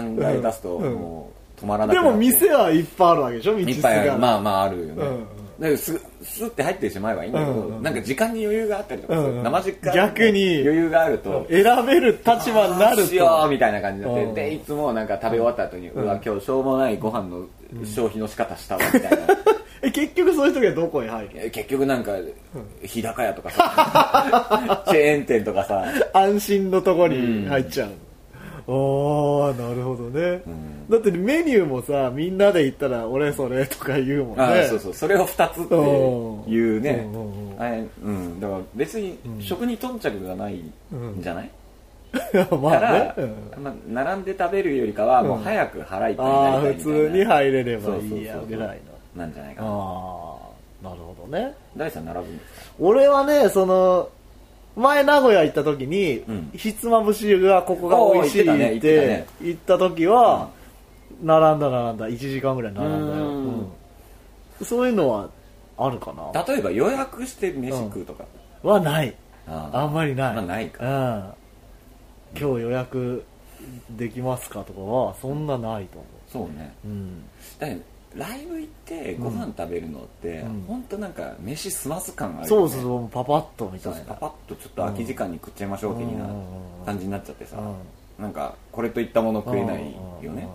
[0.20, 0.94] え出すとうん。
[0.94, 2.10] もう止まらなくでなって。
[2.12, 4.18] も店はいっぱいあるわけでしょ道いっぱいある。
[4.18, 5.04] まああまああるよね、だ
[5.66, 9.62] からすスッて入ってしまえばいいんだけど、うんうんなんか時間に余裕があったりとかさ、うんうん生
[9.94, 10.60] 逆に。
[10.60, 14.34] 余裕があると、選べる立場になるどうしようとみたいな感じになって、うん。
[14.34, 17.46] でいつもなんか食べ終わった後に、うわ今日しょうもないご飯の
[17.84, 19.18] 消費の仕方したわみたいな、
[19.82, 22.12] え結局そういう時はどこへ入るえ結局なんか
[22.82, 24.84] 日高屋とかさ。
[24.88, 25.84] チェーン店とかさ。
[26.12, 27.90] 安心のとこに入っちゃう、
[28.66, 30.40] おーなるほどね、
[30.90, 34.42] だってメニューもさみんなで行ったら俺それとか言うもんね。
[34.44, 34.94] あそうそう。
[34.94, 35.74] それを2つって
[36.50, 37.06] いうね。
[37.58, 38.40] あれうん。
[38.40, 40.72] だから別に食に頓着がないん
[41.20, 41.50] じゃない、
[42.50, 43.14] まから、あね、
[43.56, 43.62] うん。
[43.64, 49.20] まあ、並んで食べるよりかはもう早く腹いっぱいになりた普通に入れればいいやぐらいの。
[49.22, 49.68] なんじゃないかな。
[49.68, 51.54] ああなるほどね。
[51.76, 52.72] 大さん並ぶんですか？
[52.80, 54.08] 俺はねその
[54.76, 56.50] 前名古屋行った時に、うん。
[56.54, 60.50] ひつまぶしがここが美味しいって言った時は、
[61.22, 62.08] 並んだ並んだ。
[62.08, 63.58] 1時間ぐらい並んだよ、うん。
[64.60, 64.66] うん。
[64.66, 65.28] そういうのは
[65.76, 66.44] あるかな。
[66.44, 68.24] 例えば予約して飯食うとか、
[68.62, 69.14] はない
[69.46, 69.94] あーあん。
[69.94, 70.84] まりない、まあないか。
[70.84, 72.40] うん。
[72.40, 73.24] 今日予約
[73.90, 76.74] できますかとかはそんなないと思そうね。
[76.84, 77.24] う、うん、
[77.58, 77.68] だ
[78.14, 80.64] ライブ行ってご飯食べるのって、うん。
[80.68, 82.72] 本当なんか飯済ます感あるそうよね。
[82.74, 86.26] そうそうパパッとみたいなパパッとちょっと空き時間に食っちゃいましょう的な
[86.86, 87.56] 感じになっちゃってさ、
[88.18, 90.48] なんかこれといったもの食えないよね、だ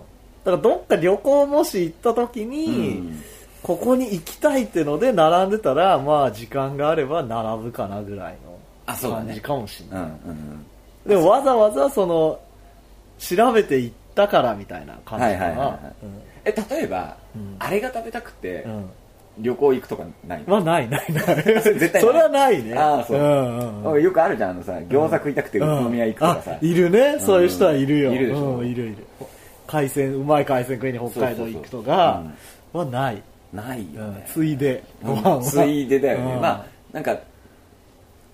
[0.51, 3.23] からどっか旅行もし行った時に、うん。
[3.61, 8.57] ここに行きたいってので並んでたらまあ時間があれば並ぶかなぐらいの
[8.87, 10.65] 感じかもしれない、うんうんうん。
[11.05, 12.39] でもわざわざその
[13.19, 15.77] 調べて行ったからみたいな感じかな、はいはいはいはい。
[16.45, 17.55] え例えば、うん。
[17.59, 18.75] あれが食べたくて、うん。
[18.77, 18.89] うん
[19.41, 21.35] 旅行行くとかないまあないないない。
[21.43, 22.73] 絶対それはないね。
[22.75, 23.91] ああそう、んうんうん。
[23.91, 27.17] おいよくあるじゃんあのさ餃子食いたくて宇都宮行くとかさ、あいるね。
[27.19, 28.57] そういう人はいるよ、いるでしょ。
[28.57, 28.97] うん、いるいる
[29.69, 32.23] 海鮮うまい海鮮食いに北海道行くとか
[32.73, 33.21] はない、
[33.53, 34.83] ないようんね、ついで。
[35.43, 36.41] ついでだよね、うん。
[36.41, 37.15] まあなんか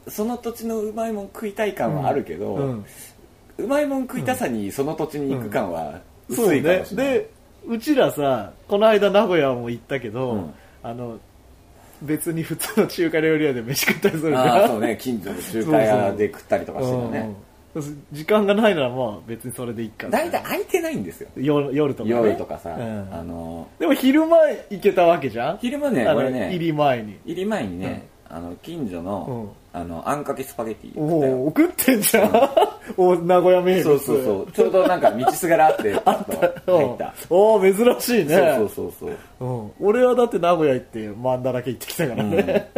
[0.08, 2.56] その土地のうまいもん食いたい感はあるけど、
[3.58, 7.30] うまいもん食いたさにその土地に行く感はそう薄いかねもしれない、で
[7.68, 10.54] うちらさこの間名古屋も行ったけど、うん。
[10.84, 11.20] あの
[12.02, 14.48] 別に普通の中華料理屋で飯食ったりするじゃん。
[14.48, 14.98] ああそうね。
[15.02, 17.20] 近所の中華屋で食ったりとかしてるね。
[17.20, 17.36] うん
[18.12, 21.30] 時間がないならまあ別にそれでいいか大体空いてないんですよ。
[21.36, 23.10] 夜夜とか、ね、夜とかさ、うん。
[23.14, 25.58] あのでも昼前行けたわけじゃん？
[25.58, 27.18] 昼間ね俺ね入り前に。
[27.26, 31.04] 入り前にね、あの近所の,、あのあんかけスパゲティお
[31.44, 32.32] お送ってんじゃん？
[32.98, 33.84] お名古屋名物。
[33.84, 34.52] そうそうそう。
[34.52, 37.14] ちょうどなんか道すがらあってパッと入った。
[37.30, 38.56] おお珍しいね。
[38.58, 39.46] そうそうそうそう。
[39.46, 42.72] うん、俺はだって名古屋行ってマンだらけ行ってきたからね、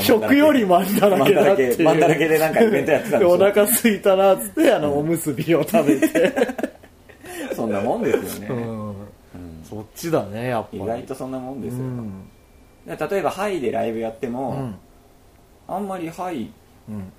[0.00, 1.82] 食よりマンだらけだっていう。
[1.82, 6.32] マンだらけでなんかイベントやってたんでお腹空いたなっつってあのおむすびを食べて、
[7.54, 8.94] そんなもんですよね、うん。
[9.64, 10.78] そっちだねやっぱり。
[10.78, 12.28] 意外とそんなもんですよ、うん。
[12.86, 14.74] で例えばハイでライブやっても、うん。
[15.66, 16.50] あんまりハイ
[16.88, 17.12] うん。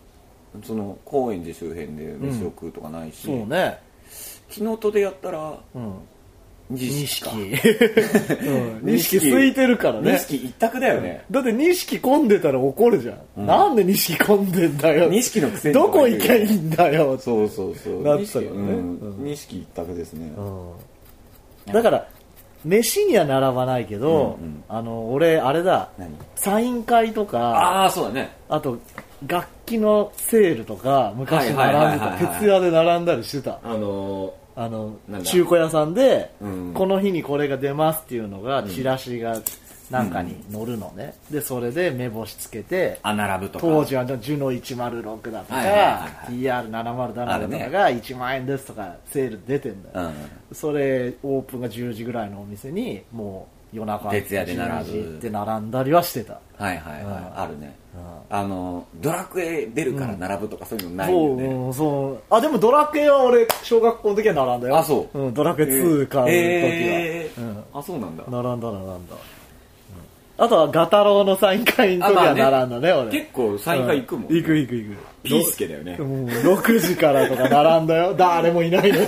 [0.63, 3.77] その高円寺周辺で飯を食うとかないし、そうね。
[4.47, 5.93] 日の戸でやったらうん
[6.69, 10.11] 錦かうん錦空いてるからね。
[10.13, 11.25] 錦一択だよね。
[11.31, 13.45] だって錦混んでたら怒るじゃん、うん。
[13.47, 15.09] なんで錦混んでんだよ。
[15.09, 15.73] 錦のくせに。
[15.73, 18.03] どこ行きゃいいんだよそうそうそう。
[18.03, 18.57] なってたからね。
[19.17, 19.61] 錦うん。
[19.61, 21.73] 一択ですね、うん。
[21.73, 22.07] だから
[22.63, 24.63] 飯には並ばないけど、うんうん。
[24.67, 25.89] あの俺あれだ。
[25.97, 26.11] 何？
[26.35, 28.29] サイン会とかああそうだね。
[28.47, 28.77] あと
[29.25, 32.11] 楽器のセールとか昔並んでた。
[32.39, 33.59] 徹夜で並んだりしてた。
[33.63, 36.73] あのあの中古屋さんで、うん。
[36.73, 39.41] この日にこれが出ますっていうのがチラシが
[39.89, 43.65] なんかに載るのね、でそれで目星つけてあ並ぶとか。
[43.65, 45.97] 当時はジュノ106だとか、はいはいはいは
[46.29, 46.33] い。
[46.33, 50.07] TR707 だとかが1万円ですとかセール出てんだよ、
[50.49, 50.55] うん。
[50.55, 54.75] それオープンが10時ぐらいのお店にもう夜中徹夜で並ぶ。
[54.75, 56.33] 10時行って並んだりはしてた。
[56.33, 56.39] は
[56.73, 57.39] いはいはい、うん。
[57.39, 57.75] あるね。
[57.95, 58.35] うん。
[58.37, 62.23] あのドラクエ出るから並ぶとかそういうのないそう、よね、うんそう。
[62.29, 64.77] あでもドラクエは俺小学校の時は並んだよ。
[64.77, 65.19] あそう。
[65.19, 67.41] うん、ドラクエ2買う時は、えー。
[67.41, 67.63] うん。
[67.73, 68.23] あそうなんだ。
[68.27, 68.99] 並んだ並んだ、うん。
[70.37, 73.11] あとはガタロウのサイン会の時は並んだね俺。
[73.11, 74.97] 結構サイン会行くもん、う行く行く行く。
[75.23, 75.97] ピースケだよね。
[75.99, 78.15] うん6時からとか並んだよ。
[78.15, 79.05] 誰もいないのに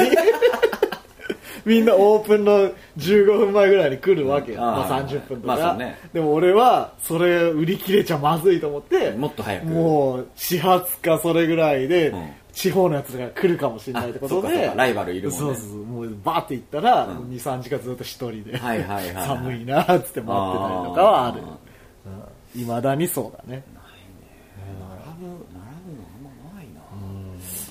[1.65, 5.97] みんなオープンの15分前ぐらいに来るわけよ、うんまあ、30分とか、まあね。
[6.13, 12.29] でも俺はそれ売り切れちゃまずいと思ってもっと早くもう始発かそれぐらいで、うん。
[12.53, 15.45] 地方のやつが来るかもしれないってことでライバルいるもんね。
[15.45, 17.29] そうそうそうもうバーって行ったら、うん。
[17.29, 19.27] 23時間ずっと一人で、はいはいはいはい。
[19.27, 21.41] 寒いなーっつって待ってたりとかはある。
[22.53, 23.63] いま、未だにそうだね。
[24.81, 26.67] 並ぶ並ぶのあんまない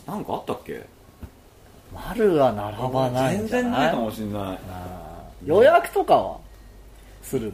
[0.06, 0.86] な、なんかあったっけ？
[2.08, 4.58] 丸は並ばないん全然ないいかもしれない。
[5.44, 6.38] 予約とかは
[7.22, 7.52] する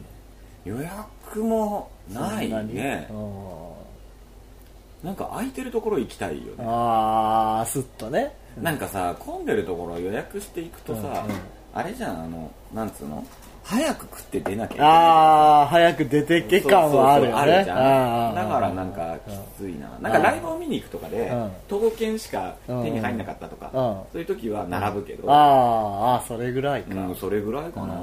[0.65, 0.75] の？
[0.77, 3.07] 予約もないね。
[3.09, 5.07] うん。
[5.07, 6.63] なんか空いてるところ行きたいよね。
[6.65, 8.35] ああすっとね。
[8.61, 11.39] なんかさ混んでるところ予約していくとさ、うんうん
[11.77, 13.23] あれじゃんあのなんつうの？
[13.63, 14.89] 早く食って出なきゃいけない。
[14.89, 17.35] ああ早く出てけ感はあるよね。
[17.35, 18.35] あるじゃん。
[18.35, 19.89] だからなんかきついな。
[20.01, 21.51] なんかライブを見に行くとかでうん。
[21.67, 23.71] 徒歩券しか手に入んなかったとかうん。
[23.73, 25.29] そういう時は並ぶけど。
[25.29, 27.93] あーあーそれぐらいか、うんそれぐらいかな。
[27.93, 27.97] あ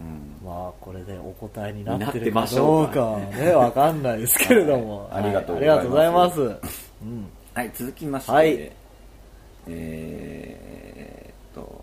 [0.00, 0.44] うん。
[0.44, 3.16] ーまあこれでお答えになってるかましょどううか。
[3.38, 5.22] ねわかんないですけれども、はい。
[5.24, 6.40] ありがとうございます。
[6.40, 6.58] うん。
[7.54, 8.72] はい続きましてはい。
[9.68, 11.81] えーっと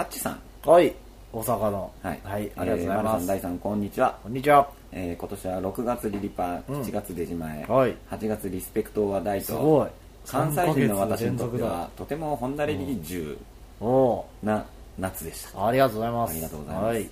[0.00, 0.40] ハッチさん。
[0.66, 0.94] はい。
[1.30, 1.92] 大阪の。
[2.02, 4.18] はい、ありがとうございえー丸ます、さん大さんこんにちは。
[4.22, 4.66] こんにちは。
[4.92, 6.80] えー今年は6月リリパうん。
[6.80, 7.94] 7月出島へ、はい。
[8.10, 9.86] 8月リスペクトは大すごい。
[9.88, 9.92] と
[10.24, 13.36] 関西人の私にとってはとてもホンダレディ10
[13.82, 14.64] おおな
[14.98, 16.30] 夏でした、ありがとうございます。
[16.30, 16.86] ありがとうございます。
[16.86, 17.10] はい。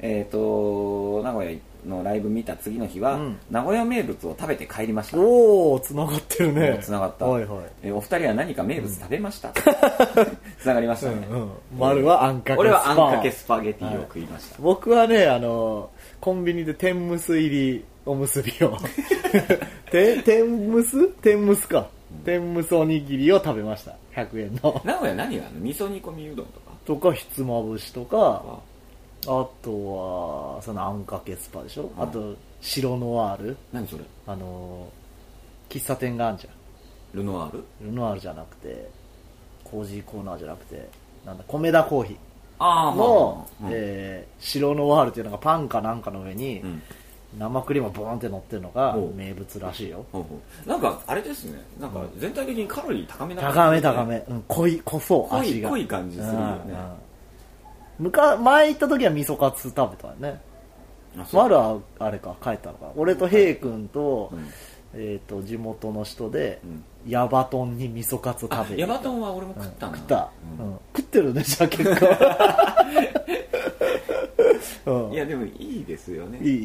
[0.00, 3.38] えっ、と名古屋のライブ見た次の日は、うん。
[3.50, 5.18] 名古屋名物を食べて帰りました。
[5.18, 6.78] おおつながってるね。
[6.82, 7.64] つながった、はいはい。
[7.82, 9.52] えーお二人は何か名物食べました、
[10.60, 11.50] つながりましたね、うんうん。
[11.78, 15.90] 丸はあんかけスパン俺はあんかけスパゲティを食いました、僕はねあの
[16.20, 18.76] コンビニで天むす入りおむすびを。
[19.90, 21.08] て天むす？
[21.22, 21.88] 天むすか。
[22.24, 23.94] 天むすおにぎりを食べました。
[24.14, 24.80] 100円の。
[24.84, 25.60] 名古屋何があるの？
[25.60, 26.70] 味噌煮込みうどんとか？
[26.84, 28.60] とかひつまぶしとか
[29.26, 33.56] ああとはそのあんかけスパでしょ、あと白ノワール。
[33.72, 34.04] 何それ？
[34.26, 34.88] あの
[35.68, 36.50] 喫茶店があるじゃ
[37.14, 37.58] ルノワール？
[37.58, 38.88] んルノワールじゃなくて
[39.64, 40.88] コージーコーナーじゃなくて
[41.26, 42.16] なんだ米田コーヒ
[42.58, 46.82] あーの、うんえー白ノワールっていうのがパンかなんかの上に、うん。
[47.38, 50.04] 生クリームがボーンって乗ってるのが名物らしいよ。
[50.66, 51.60] なんかあれですね。
[51.78, 55.70] なんか全体的にカロリー高めな高め高め、うん、濃い濃そう味が。
[55.70, 56.38] 濃い感じするよね。
[56.38, 56.76] うんうん
[58.00, 60.40] むか前行った時は味噌カツ食べたよね。
[61.32, 62.92] まだあれか帰ったのか。
[62.96, 64.48] 俺とヘイ君と,、うん。
[64.92, 66.84] えー、と地元の人で、うん。
[67.06, 69.96] ヤバトンに味噌カツ食あべるヤバトンは俺も食ったな。
[69.96, 70.78] 食った、ううん。
[70.96, 71.84] 食ってるねじゃあ 結
[74.84, 76.38] 構、うん、いやでもいいですよね。
[76.40, 76.62] いいいいい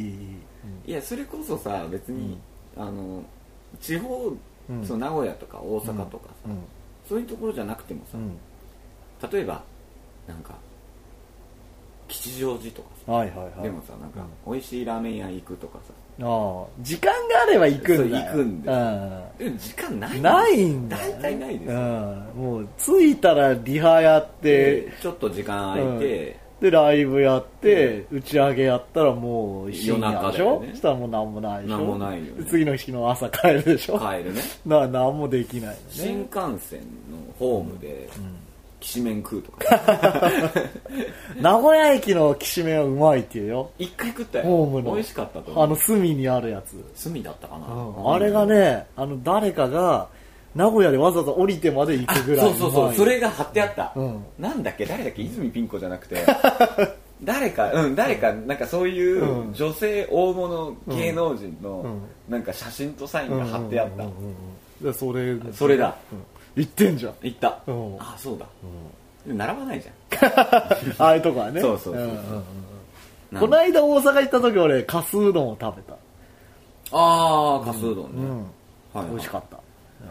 [0.87, 0.91] い。
[0.91, 2.39] いやそれこそさ別に、
[2.77, 3.23] あの
[3.81, 4.33] 地方、
[4.69, 4.85] うん。
[4.85, 6.63] その名古屋とか大阪とかさ、うん。
[7.07, 8.37] そういうところじゃなくてもさ、うん。
[9.31, 9.61] 例えば
[10.27, 10.55] なんか
[12.07, 13.11] 吉祥寺とかさ。
[13.11, 13.63] はいはいはい。
[13.63, 15.93] でもさなんか美味しいラーメン屋行くとかさ。
[16.21, 18.19] ああ時間があれば行くんだ。
[18.25, 19.23] 行くんだよ。
[19.37, 21.77] でも時間ないないんだよ大体ないですよ。
[21.77, 24.81] うん、もう着いたらリハやって。
[24.81, 30.69] でちょっと時間空いて、でライブやって、打ち上げやったらもう深夜でしょ、ね。
[30.71, 31.77] そしたらもう何もないでしょ？
[31.77, 32.43] 何もないよね。
[32.43, 33.99] で次の日の朝帰るでしょ？
[33.99, 34.41] 帰るね。
[34.65, 35.77] だから何もできないね。
[35.97, 36.05] 幹
[36.59, 36.79] 線
[37.11, 38.07] のホームで
[38.85, 39.81] きしめん食うとか。
[41.41, 43.71] 名古屋駅のきしめんはうまいっていうよ。
[43.79, 44.45] 一回食ったよ。
[44.45, 44.93] ホームの。
[44.93, 45.63] 美味しかったと思う。
[45.63, 48.13] あの隅にあるやつ、隅だったかな、うん。
[48.13, 50.07] あれがねあの誰かが
[50.53, 52.93] 名古屋でわざわざ降りてまで行くぐらいそうそうそう。
[52.93, 54.23] それが貼ってあった、うん。
[54.37, 54.85] なんだっけ？
[54.85, 55.23] 誰だっけ？
[55.23, 56.17] 泉ピン子じゃなくて。
[57.23, 59.53] 誰かうん誰かなんかそういううん。
[59.53, 62.01] 女性大物芸能人うのん。
[62.29, 63.87] なんか写真とサインが貼ってあっ
[64.83, 65.95] た、それそれだ。
[66.11, 66.19] うん
[66.55, 67.13] 行ってんじゃん。
[67.21, 67.95] 行った、うん。
[67.99, 68.45] あそうだ、
[69.25, 69.91] 並ばないじゃ
[71.03, 71.61] ああいうとこはね。
[71.61, 72.07] そうそうそうそう。
[72.07, 73.39] んんんん。
[73.39, 75.93] この間大阪行った時俺かすうどんを食べた。
[76.91, 78.37] ああかすうどんね、うん。
[78.39, 78.43] は
[78.95, 79.07] いはい。
[79.09, 79.57] 美味しかった。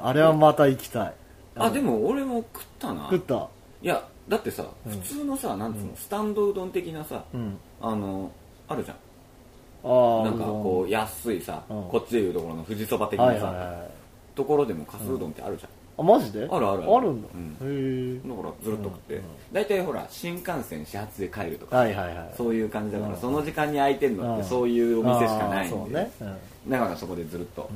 [0.03, 1.15] あれはまた行きたい。
[1.57, 3.05] あでも俺も食ったな。
[3.05, 3.49] 食った？
[3.83, 7.59] いやだってさ、普通のさなんつうの、スタンドうどん的なさ、うん。
[7.81, 8.31] あの
[8.69, 8.97] あるじゃん。
[9.87, 11.83] ああなんかこう安いさ、うん。
[11.89, 13.91] こっちでいうところの富士そば的なさ、はいはいはい。
[14.35, 16.49] ところでもかすうどんってあるじゃん、あマジで？
[16.51, 17.11] あるあるある。
[17.13, 17.29] んだ、
[17.63, 22.35] うへだからずるっと食って、うんうん大体ほら新幹線始発で帰るとか、はいはいはい。
[22.37, 23.21] そういう感じだから、うん。
[23.21, 24.43] その時間に空いてるのっうん。
[24.43, 26.11] てそういうお店しかないんで、そうね、
[26.65, 26.71] うん。
[26.71, 27.71] だからそこでずるっと、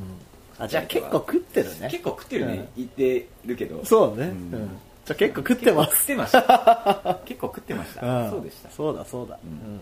[0.58, 1.88] あじゃあ結構食ってるね。
[1.88, 3.84] 結構食ってるね、言ってるけど。
[3.84, 4.64] そうだね、ううん。
[4.64, 4.68] ん
[5.04, 6.06] じゃあ結構食ってます。
[6.06, 7.18] 結構食ってました。
[7.24, 8.30] 結構食ってました、うん。
[8.30, 8.70] そうでした。
[8.70, 9.50] そうだそうだ、うん。
[9.50, 9.80] うん。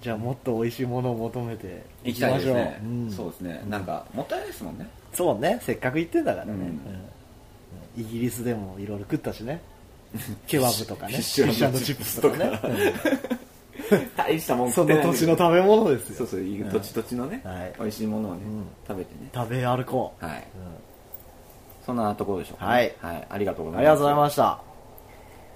[0.00, 3.10] じゃあもっと美味しいものを求めて行きたいですね、うん。
[3.10, 3.62] そうですね。
[3.68, 4.88] なんかもったいないですもんね。
[5.12, 5.58] そうね。
[5.62, 6.58] せっかく行ってんだからね、うん。
[6.60, 6.80] うん
[7.96, 9.60] イギリスでもいろいろ食ったしね。
[10.46, 11.12] ケバブとかね。
[11.14, 11.52] フィッシュ
[11.84, 12.60] チップスとかね、
[14.16, 16.16] 大したもうんんその土地の食べ物ですよ。
[16.18, 17.74] そうそう土地土地のね、はい。
[17.78, 18.66] 美味しいものをね、うん。
[18.86, 19.30] 食べてね。
[19.34, 20.46] 食べ歩こう、はい。
[21.84, 22.94] そんなところでしょうか、ね、はい。
[23.00, 23.90] はい、ありがとうごうんざいます。
[23.90, 24.60] ありがとうございました。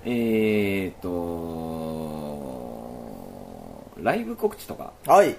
[0.04, 2.38] えーと
[4.00, 5.36] ライブ告知とかはい。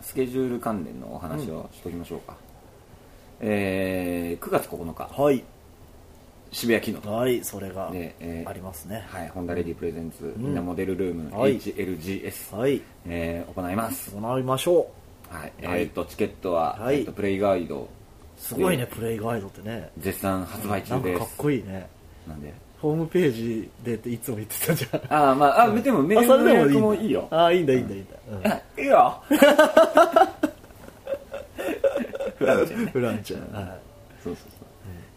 [0.00, 2.34] スケジュール関連のお話をしときましょうか、
[3.40, 5.08] えー9月9日。
[5.22, 5.44] はい
[6.52, 9.04] 渋谷キノはいそれがで、えーありますね。
[9.08, 11.58] はい、ホンダレディプレゼンツ、みんなモデルルーム、はい。
[11.58, 12.82] HLGS、はい。
[13.06, 14.90] えー行います、行いましょ
[15.30, 16.96] はいはいえー、とチケットは、はい。
[17.00, 17.82] えー、とプレイガイド。
[17.82, 17.86] う
[18.36, 19.90] すごいねプレイガイドってね。
[19.98, 21.86] 絶賛発売なんかかっ中ですこいいね。
[22.26, 22.52] なんで？
[22.80, 25.00] ホームページでっていつも言ってたじゃん。
[25.12, 27.28] ああまああでもメールのもいいよ。
[27.30, 28.06] ああいいんだいいんだいいん
[28.42, 29.22] だ、いい よ。
[32.38, 32.90] フランチェンね。
[32.92, 33.80] フランチャー、はい。
[34.24, 34.59] そうそうそう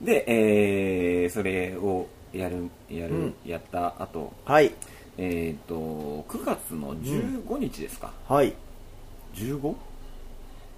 [0.03, 3.35] で、えー、それをやるやる、うん。
[3.45, 4.33] やった後。
[4.45, 4.71] はい。
[5.17, 8.53] えっ、と9月の15日ですか、はい。
[9.35, 9.75] 15?9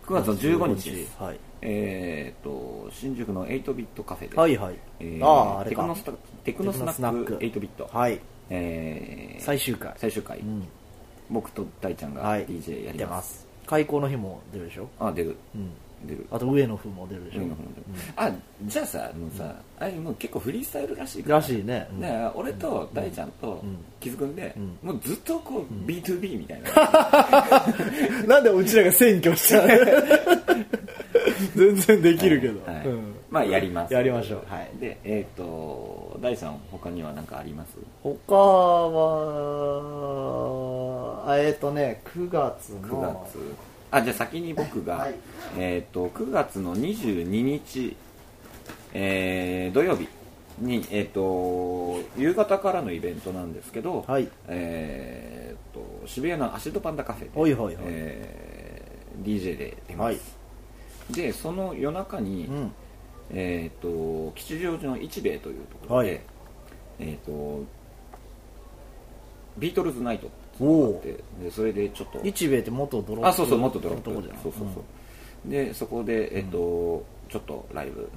[0.10, 1.16] 月の15日です。
[1.22, 1.40] はい。
[1.62, 5.82] えっ、と新宿の8ビットカフェで、はいはい、えーあああれか。
[5.82, 6.12] テクノスタ
[6.44, 7.34] テクノスナックテクノスナック。
[7.58, 8.20] 8ビット、はい。
[8.50, 9.94] えー最終回。
[9.98, 10.68] 最終回、うん。
[11.30, 12.46] 僕と大ちゃんがはい。
[12.46, 13.48] DJ やり出ま、ますす。
[13.66, 14.88] 開校の日も出るでしょ？
[15.00, 15.36] あ出る。
[15.56, 15.72] うん
[16.08, 16.26] 出る。
[16.32, 17.70] あと上の風も出るでしょ、上の方で
[18.16, 18.32] あ
[18.64, 21.36] じゃあさもうさ、あれもう結構フリースタイルらしいから。
[21.38, 22.02] らしいね、うん。
[22.02, 23.62] だから俺と大ちゃんとん。
[24.00, 24.78] キズくんで、ん。
[24.86, 26.70] もうずっとこう、B2B みたいな。
[28.28, 29.66] なんでうちらが占拠した
[31.56, 33.16] 全然できるけど、はいうん。
[33.30, 33.94] まあやります。
[33.94, 34.44] やりましょう。
[34.48, 34.70] はい。
[34.80, 37.72] でえっ、と大さん他には何かあります？
[38.04, 38.34] 他
[40.56, 43.38] はあえっ、とね9月の9月
[43.96, 45.16] あじゃあ先に僕が、はい。
[45.58, 47.96] えっ、と9月の22日、
[48.94, 50.10] えー土曜日
[50.60, 54.28] に、えっと夕方からのイベントなんですけど、はい。
[54.50, 57.84] えっと渋谷のアシドパンダカフェで、はいはいはい。
[57.86, 61.14] えー DJ で出ます、はい。
[61.14, 62.72] でその夜中に、うん。
[63.30, 66.22] えっと吉祥寺の一兵衛というところで、はい。
[67.00, 67.64] えっと
[69.58, 72.20] ビートルズナイトっていうのがあってでそれでちょっと。
[72.24, 74.10] 日米って元ドロップあそうそうもっとドロップ。
[74.12, 74.82] のとこじゃんそうそうそ
[75.48, 78.10] う、でそこでえっ、と、ちょっとライブ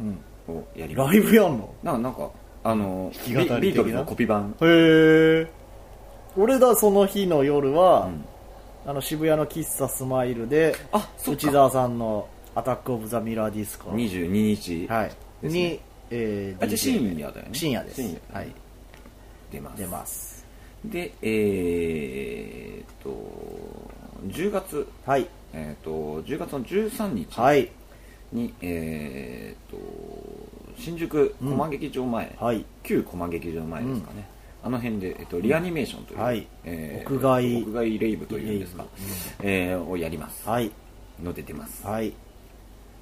[0.53, 1.75] をやります、ライブやんの？
[1.83, 2.31] なんかなんか
[2.65, 3.61] あの弾き語り的な？
[3.61, 4.55] ビビートルズのコピー版。
[4.61, 4.65] へ
[5.43, 5.47] え
[6.37, 8.25] 俺だその日の夜は、うん。
[8.87, 15.13] あの渋谷の喫茶スマイルであ内澤さんの「Attack of the Mirror Disco」22日、はい、
[15.47, 15.79] に、
[16.11, 17.51] えーあじゃ深夜だよね。
[17.53, 18.01] 深夜です。
[18.33, 18.49] はい。
[19.51, 19.79] 出ます。
[19.79, 20.38] 出ます
[20.85, 23.11] でえー、っと
[24.27, 24.87] 10月。
[25.05, 25.27] はい。
[25.53, 27.41] えー、っと10月の13日。
[27.41, 27.71] はい。
[28.33, 32.65] に、えー、っと新宿駒劇場前、はい。
[32.83, 34.29] 旧駒劇場前ですかね、
[34.63, 36.47] あの辺で、えっと、リアニメーションという、はい。
[36.65, 37.63] え屋外。
[37.63, 38.85] 屋外レイブというんですか、
[39.43, 40.71] えーをやります、はい。
[41.23, 41.87] の出てます。
[41.87, 42.13] はい。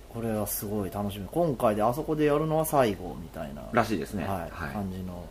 [0.09, 1.27] これはすごい楽しみ。
[1.31, 3.63] 今回であそこでやるのは最後みたいな。
[3.73, 4.25] らしいですね。
[4.25, 4.41] はい。
[4.51, 4.73] はい。
[4.73, 5.25] 感じの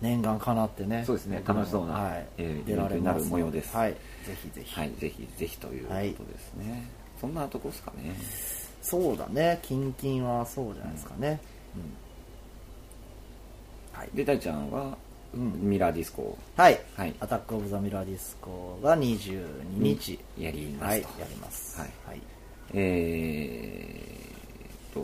[0.00, 1.04] 念願かなってね。
[1.06, 1.42] そうですね。
[1.46, 2.26] 楽しそうなはい。
[2.38, 2.96] えー出られます。
[2.96, 3.76] イベントになる模様です。
[3.76, 3.92] はい。
[3.92, 3.98] ぜ
[4.42, 4.92] ひぜひ、はい。
[4.98, 5.94] ぜひぜひということ
[6.32, 6.88] ですね、
[7.20, 8.14] そんなとこですかね。
[8.82, 9.58] そうだね。
[9.62, 11.40] キンキンはそうじゃないですかね、
[14.14, 14.96] で大ちゃんは、
[15.34, 15.52] うん。
[15.60, 17.14] ミラーディスコはい、はい。
[17.20, 19.46] Attack of the Mirror Disco が22
[19.78, 21.20] 日、やりますと、はい。
[21.20, 21.80] やります。
[21.80, 21.90] はい。
[22.06, 22.20] はい。
[22.74, 25.00] えー、と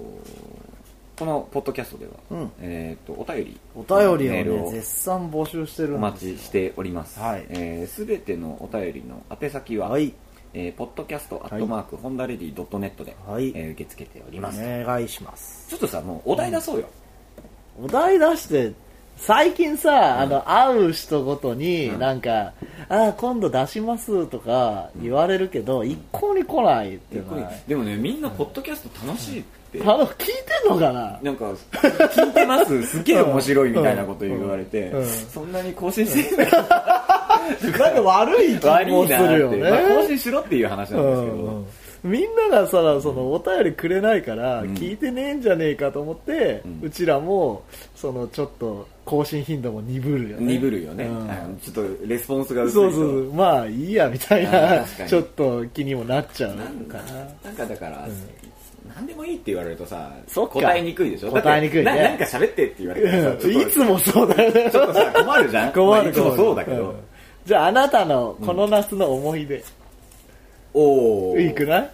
[1.18, 2.52] このポッドキャストでは、うん。
[2.60, 5.96] えー、とお便りお便りメールをね絶賛募集してるんですよ。
[5.96, 7.18] お待ちしております。
[7.18, 7.46] はい。
[7.48, 10.12] えーすべてのお便りの宛先は、はい。
[10.52, 13.52] えー、ポッドキャストアットマーク、ホンダレディドットネットで、はい。
[13.54, 14.60] えー受け付けております。
[14.60, 15.68] お願いします。
[15.68, 16.88] ちょっとさ、もうお題出そうよ。
[17.82, 18.72] お題出して
[19.16, 22.52] 最近さ、あの会う人ごとになんか、
[22.88, 29.40] あ今度出しますとか言われるけど、一向に来ないっていうのは、でもね、みんなポッドキャスト楽しい。
[29.40, 29.46] って、
[29.82, 31.18] あの聞いてんのかな？
[31.22, 34.98] なんか、聞いてます、 すっげえ面白いみたいなこと言われて、うん。
[34.98, 35.06] うん。
[35.06, 36.50] そんなに更新してない。
[36.52, 41.56] なんか悪い気悪もするよね、まあ更新しろっていう話なんですけど、うん。
[41.56, 41.66] うん
[42.04, 44.74] みんながさそのお便りくれないから、ん。
[44.74, 47.64] 聞いてねえんじゃねえかと思って、ううんちらも
[47.96, 50.54] そのちょっと更新頻度も鈍るよね。
[50.54, 51.58] 鈍るよね、うん。
[51.60, 52.82] ちょっとレスポンスが薄いと。
[52.82, 53.32] そうそうそう。
[53.32, 56.50] まあいいやみたいあなちょっと気にもなっちゃう。
[56.52, 56.70] かな。
[57.44, 58.08] なんかだから、
[58.96, 61.30] 何でもいいって言われるとさ答えにくいでしょ？
[61.30, 61.84] 答えにくいね。
[61.84, 64.70] ななんか喋ってって言われてさちょっといつもそうだよね。
[64.70, 65.72] ちょっとさ困るじゃん？
[65.72, 65.90] 困る。
[65.90, 66.94] まあいつもそうだけど、ん。
[67.44, 69.62] じゃああなたのこの夏の思い出、
[70.72, 71.90] おおいいくない？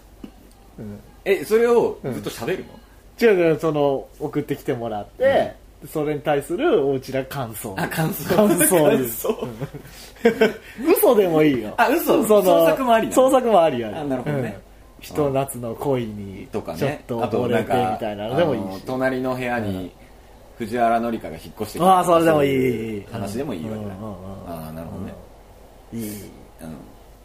[1.25, 5.57] えそれをずっと喋るの、違う違うその送ってきてもらって、
[5.93, 7.75] それに対するおうちら感想。
[7.77, 8.37] あ感想。
[8.37, 8.77] 感想。
[8.77, 9.49] 感想。
[10.87, 11.75] 嘘でもいいよ。
[11.77, 12.25] あ嘘。
[12.25, 14.57] 創作もあり創作もありやあなるほどね。
[14.67, 14.72] うん
[15.03, 18.81] ひと夏の恋にとかちょっねと溺れてみたいなのでもいい。
[18.81, 18.87] し。
[18.87, 19.93] 隣の部屋に
[20.59, 23.05] 藤原紀香が引っ越してきたああそれでもいい。
[23.11, 24.15] 話でもいいわけだ、うんうんうん
[24.49, 25.15] ああなるほどね、
[25.93, 26.23] いい。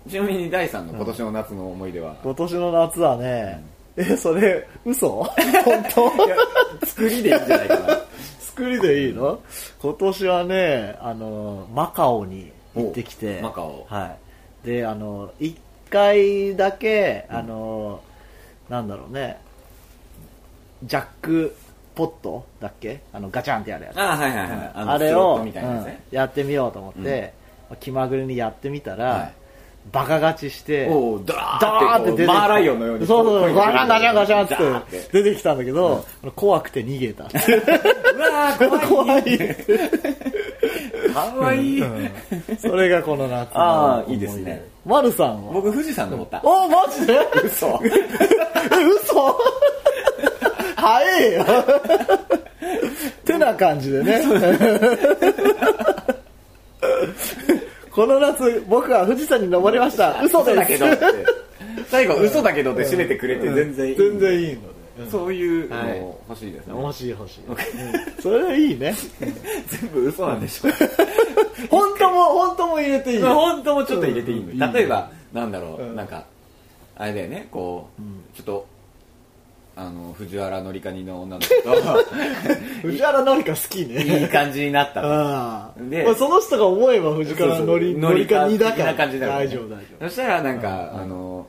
[0.06, 3.64] うん、ちなみに第3の今年の夏の思い出は、今年の夏はね、
[3.96, 5.24] えそれ嘘？
[5.66, 6.12] 本当？
[6.88, 8.00] 作りでいいんじゃないかな。
[8.40, 9.40] 作りでいいの？
[9.82, 13.40] 今年はねあのマカオに行ってきて。
[13.40, 13.86] おマカオ。
[13.90, 14.16] は
[14.64, 14.68] い。
[14.68, 15.56] であの1
[15.90, 18.02] 回だけあの、
[18.70, 19.38] なんだろうね。
[20.84, 21.56] ジャック
[21.96, 23.02] ポットだっけ？
[23.14, 24.00] あのガチャンってやるやつ。
[24.00, 25.46] あはいはいはい、あれを、
[26.12, 27.34] やってみようと思って、
[27.80, 29.34] 気まぐれにやってみたら、はい。
[29.92, 30.86] バカ勝ちして
[31.26, 32.34] ダダーって出てきた。
[32.34, 33.08] マーライオンのように。
[33.08, 33.56] そうそうそう。
[33.56, 35.10] ガチャンガチャンガチャンって。
[35.14, 37.24] 出てきたんだけど、怖くて逃げた。
[37.32, 39.24] うわー怖い
[41.26, 41.84] わいい、
[42.60, 44.14] それがこの夏のあー思出。
[44.14, 44.66] いいですね。
[44.86, 45.54] マルさんは？
[45.54, 47.20] 僕富士山登った、おマジで？
[47.44, 47.68] 嘘。
[47.84, 47.90] え
[49.04, 49.38] 嘘。
[50.76, 51.46] 早えよ。
[53.26, 54.22] てな感じでね。
[57.92, 60.22] この夏僕は富士山に登りました。
[60.22, 60.86] 嘘ですだけど
[61.88, 64.62] 最後嘘だけどって締めてくれて全然いい、全然いいの。
[64.62, 64.77] で
[65.10, 65.70] そういう。
[65.70, 65.98] のはい。
[66.30, 67.56] 欲しいですね、欲しい欲しい、うん。
[68.22, 68.96] それいいね。
[69.68, 70.72] 全部嘘なんでしょ。
[71.70, 73.20] 本当も本当も入れていい。
[73.20, 75.96] よ本当もちょっと入れていい例えばなんだろう、うん。
[75.96, 76.26] なんか
[76.96, 77.48] あれだよね。
[77.52, 78.02] こう、
[78.36, 78.66] ちょっと
[79.76, 81.72] あの藤原紀香の女の子と。
[82.82, 84.22] 藤原紀香好きね。
[84.22, 85.80] いい感じになったとああ。
[85.80, 88.96] でまあその人が思えば藤原紀香2だから。
[88.96, 89.38] 感じだよね。
[89.38, 91.46] 大丈夫大丈そしたらなんか、あの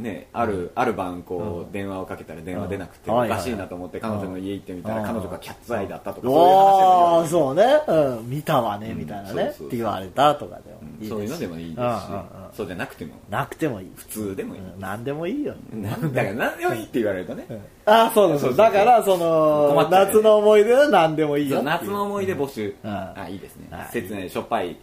[0.00, 3.24] ね、ある、ある晩こう、電話をかけたら電話出なくて、うん。
[3.24, 5.06] おかしいなと思って彼女の家行ってみたら、うん。
[5.06, 10.80] 彼女がキャッツアイだったとか、夫そういう話おーそうね、うん、見たわねみたいなね、って言われたとかでも。
[11.00, 12.56] いいそういうのでもいいですし。
[12.56, 13.92] そうじゃなくても、なくてもいい。
[13.94, 14.60] 普通でもいい。
[14.60, 14.80] うん。
[14.80, 15.54] 何でもいいよ。
[15.72, 17.46] なんだから何でもいいって言われるとね、
[17.84, 22.74] ああそうそうだからそ困の夏の思い出は何でもいいよ夏の思い出募集。
[22.82, 22.90] うん。
[22.90, 23.68] あ、いいですね。
[23.70, 23.88] はい。
[23.92, 24.76] 切ない、しょっぱいうん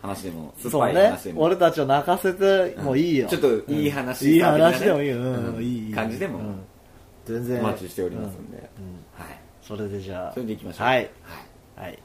[0.00, 0.94] 話でも、酸っそうね。
[0.94, 1.42] ぱい話でも。
[1.42, 5.08] 俺たちを泣かせてもいいよ、ちょっといい話、いい話でもいい。
[5.08, 5.56] よ、うん。
[5.56, 5.62] うん。
[5.62, 5.92] いい。
[5.92, 6.38] 感じでも。
[6.38, 6.60] うん。
[7.26, 7.60] 全然。
[7.60, 8.62] お待ちしておりますんで、うん。
[9.24, 9.38] はい。
[9.62, 10.32] それでじゃあ。
[10.32, 10.86] それでいきましょう。
[10.86, 11.10] はい。
[11.76, 11.98] はい。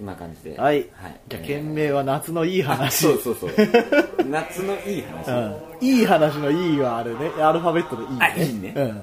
[0.00, 0.58] はい、そんな感じで。
[0.60, 1.20] はいはい。
[1.28, 3.50] じゃ件名は夏のいい話そうそうそう。
[4.30, 5.28] 夏のいい話。
[5.30, 5.32] う
[5.82, 8.72] ん、いい話のいいはあれねアルファベットのいいねあ、いいね。
[8.76, 9.02] うんはいはい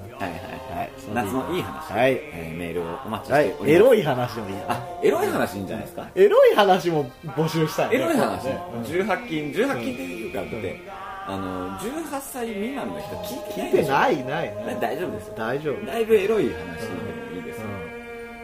[0.78, 0.90] はい。
[1.14, 1.94] 夏のいい話。
[1.94, 3.72] はいえーメールをお待ちしはいております。
[3.72, 6.08] エロい話でもいいよあ、エロい話いいんじゃないですか？
[6.16, 10.82] エロい話も募集したいねエロい話ね18禁、18禁っていうか、だって、
[11.28, 13.92] あの、18歳未満の人聞いて聞いてないでしょ？
[13.94, 15.34] ないないない大丈夫ですよ。
[15.38, 17.64] 大丈夫だいぶエロい話でもいいですよ。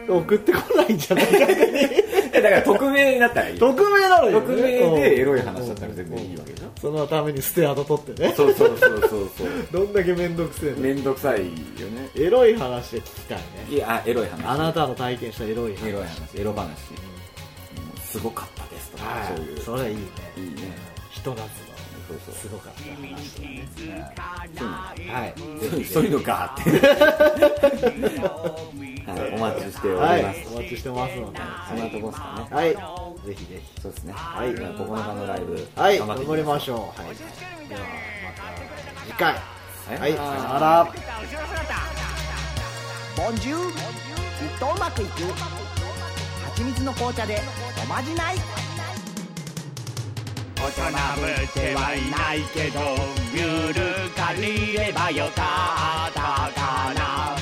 [0.08, 1.30] 送ってこないんじゃないか
[2.32, 6.80] えだから匿名になったらいい匿名なのよ、ね、匿名でエロい話うんだったら全然いいわけでしょ。
[6.80, 8.34] そのためにステアド取ってね。
[8.36, 9.48] そうそうそうそうそう。
[9.72, 10.76] どんだけ面倒くせえの。
[10.78, 12.08] めんどくさいよね。
[12.16, 13.44] エロい話が聞きたいね。
[13.70, 14.46] いやあエロい話。
[14.46, 15.88] あなたの体験したエロい話。
[15.88, 18.00] エロい話エロ話、うん。
[18.02, 19.26] すごかったですとか、はい。
[19.28, 19.60] そういう。
[19.60, 20.02] それいいね。
[20.36, 20.76] いいね。
[21.10, 21.34] ひと
[22.08, 22.34] そうそう。
[22.34, 22.70] すごか。
[22.70, 23.68] った話とかね
[25.10, 25.34] はい。
[25.84, 26.76] そういうのがあって、は
[29.16, 30.22] い、お待ちしておりはい。
[30.22, 32.68] ます、お待ちしてますのでそんなとこですかねはい
[33.26, 33.80] ぜひぜひ。
[33.80, 34.84] そうですねはいじゃあ9日
[35.14, 35.66] のライブ。
[35.76, 35.98] はい。
[35.98, 37.16] 頑張っていき頑張りまししょうはい。
[37.68, 37.86] ではま
[38.32, 38.42] た
[39.06, 39.34] 次回
[39.98, 40.12] はい。
[40.12, 40.84] さよなら。
[43.16, 43.78] ボンジュールきっ
[44.58, 45.10] とうまくいく。
[46.54, 47.40] 蜂蜜の紅茶で
[47.82, 48.36] おまじない
[50.64, 50.80] 大人
[51.20, 52.80] ぶってはいないけど
[53.34, 56.22] ゆるかりればよかった
[56.58, 57.36] かな。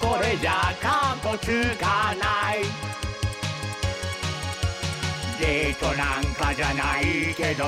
[0.00, 2.62] これじゃかっこつかない。
[5.40, 7.64] デートなんかじゃないけど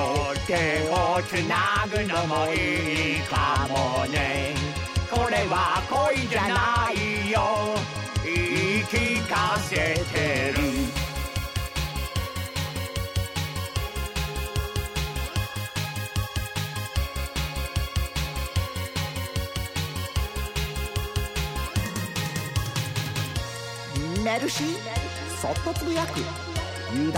[0.47, 4.55] 手をつなぐのもいいかもね。
[5.11, 7.75] これは恋じゃないよ。
[8.23, 8.33] 言
[8.79, 9.75] い聞かせ
[10.13, 11.02] てる。
[24.23, 24.67] メルシー
[25.41, 26.19] そっとつぶやく
[26.95, 27.17] 夕立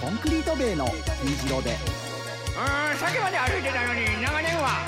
[0.00, 0.84] コンクリート塀の
[1.22, 1.70] 虹色で。
[1.70, 4.82] うんさっきまで歩いてたのに長年は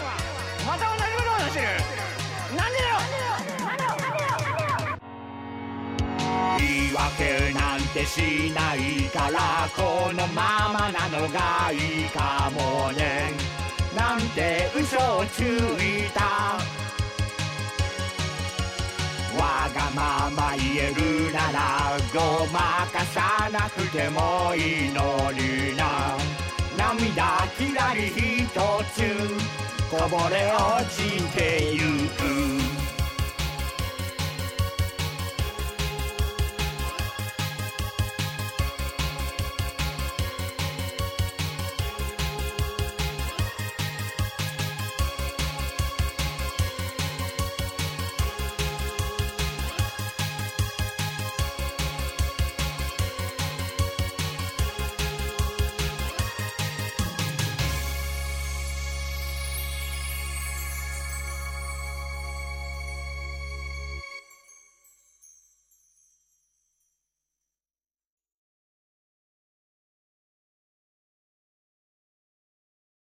[0.66, 1.66] また同じことをしてる。
[2.56, 2.96] なんでだよ。
[6.58, 13.30] 言い訳なんてしないからこのままなのがいいかもね。
[13.96, 16.85] なんて嘘をついた。
[19.96, 26.18] まま言えるならごまかさなくてもいいのにな。
[26.76, 28.60] 涙きらりひと
[28.94, 29.00] つ
[29.90, 31.80] こぼれ落ちてゆ
[32.10, 32.75] く。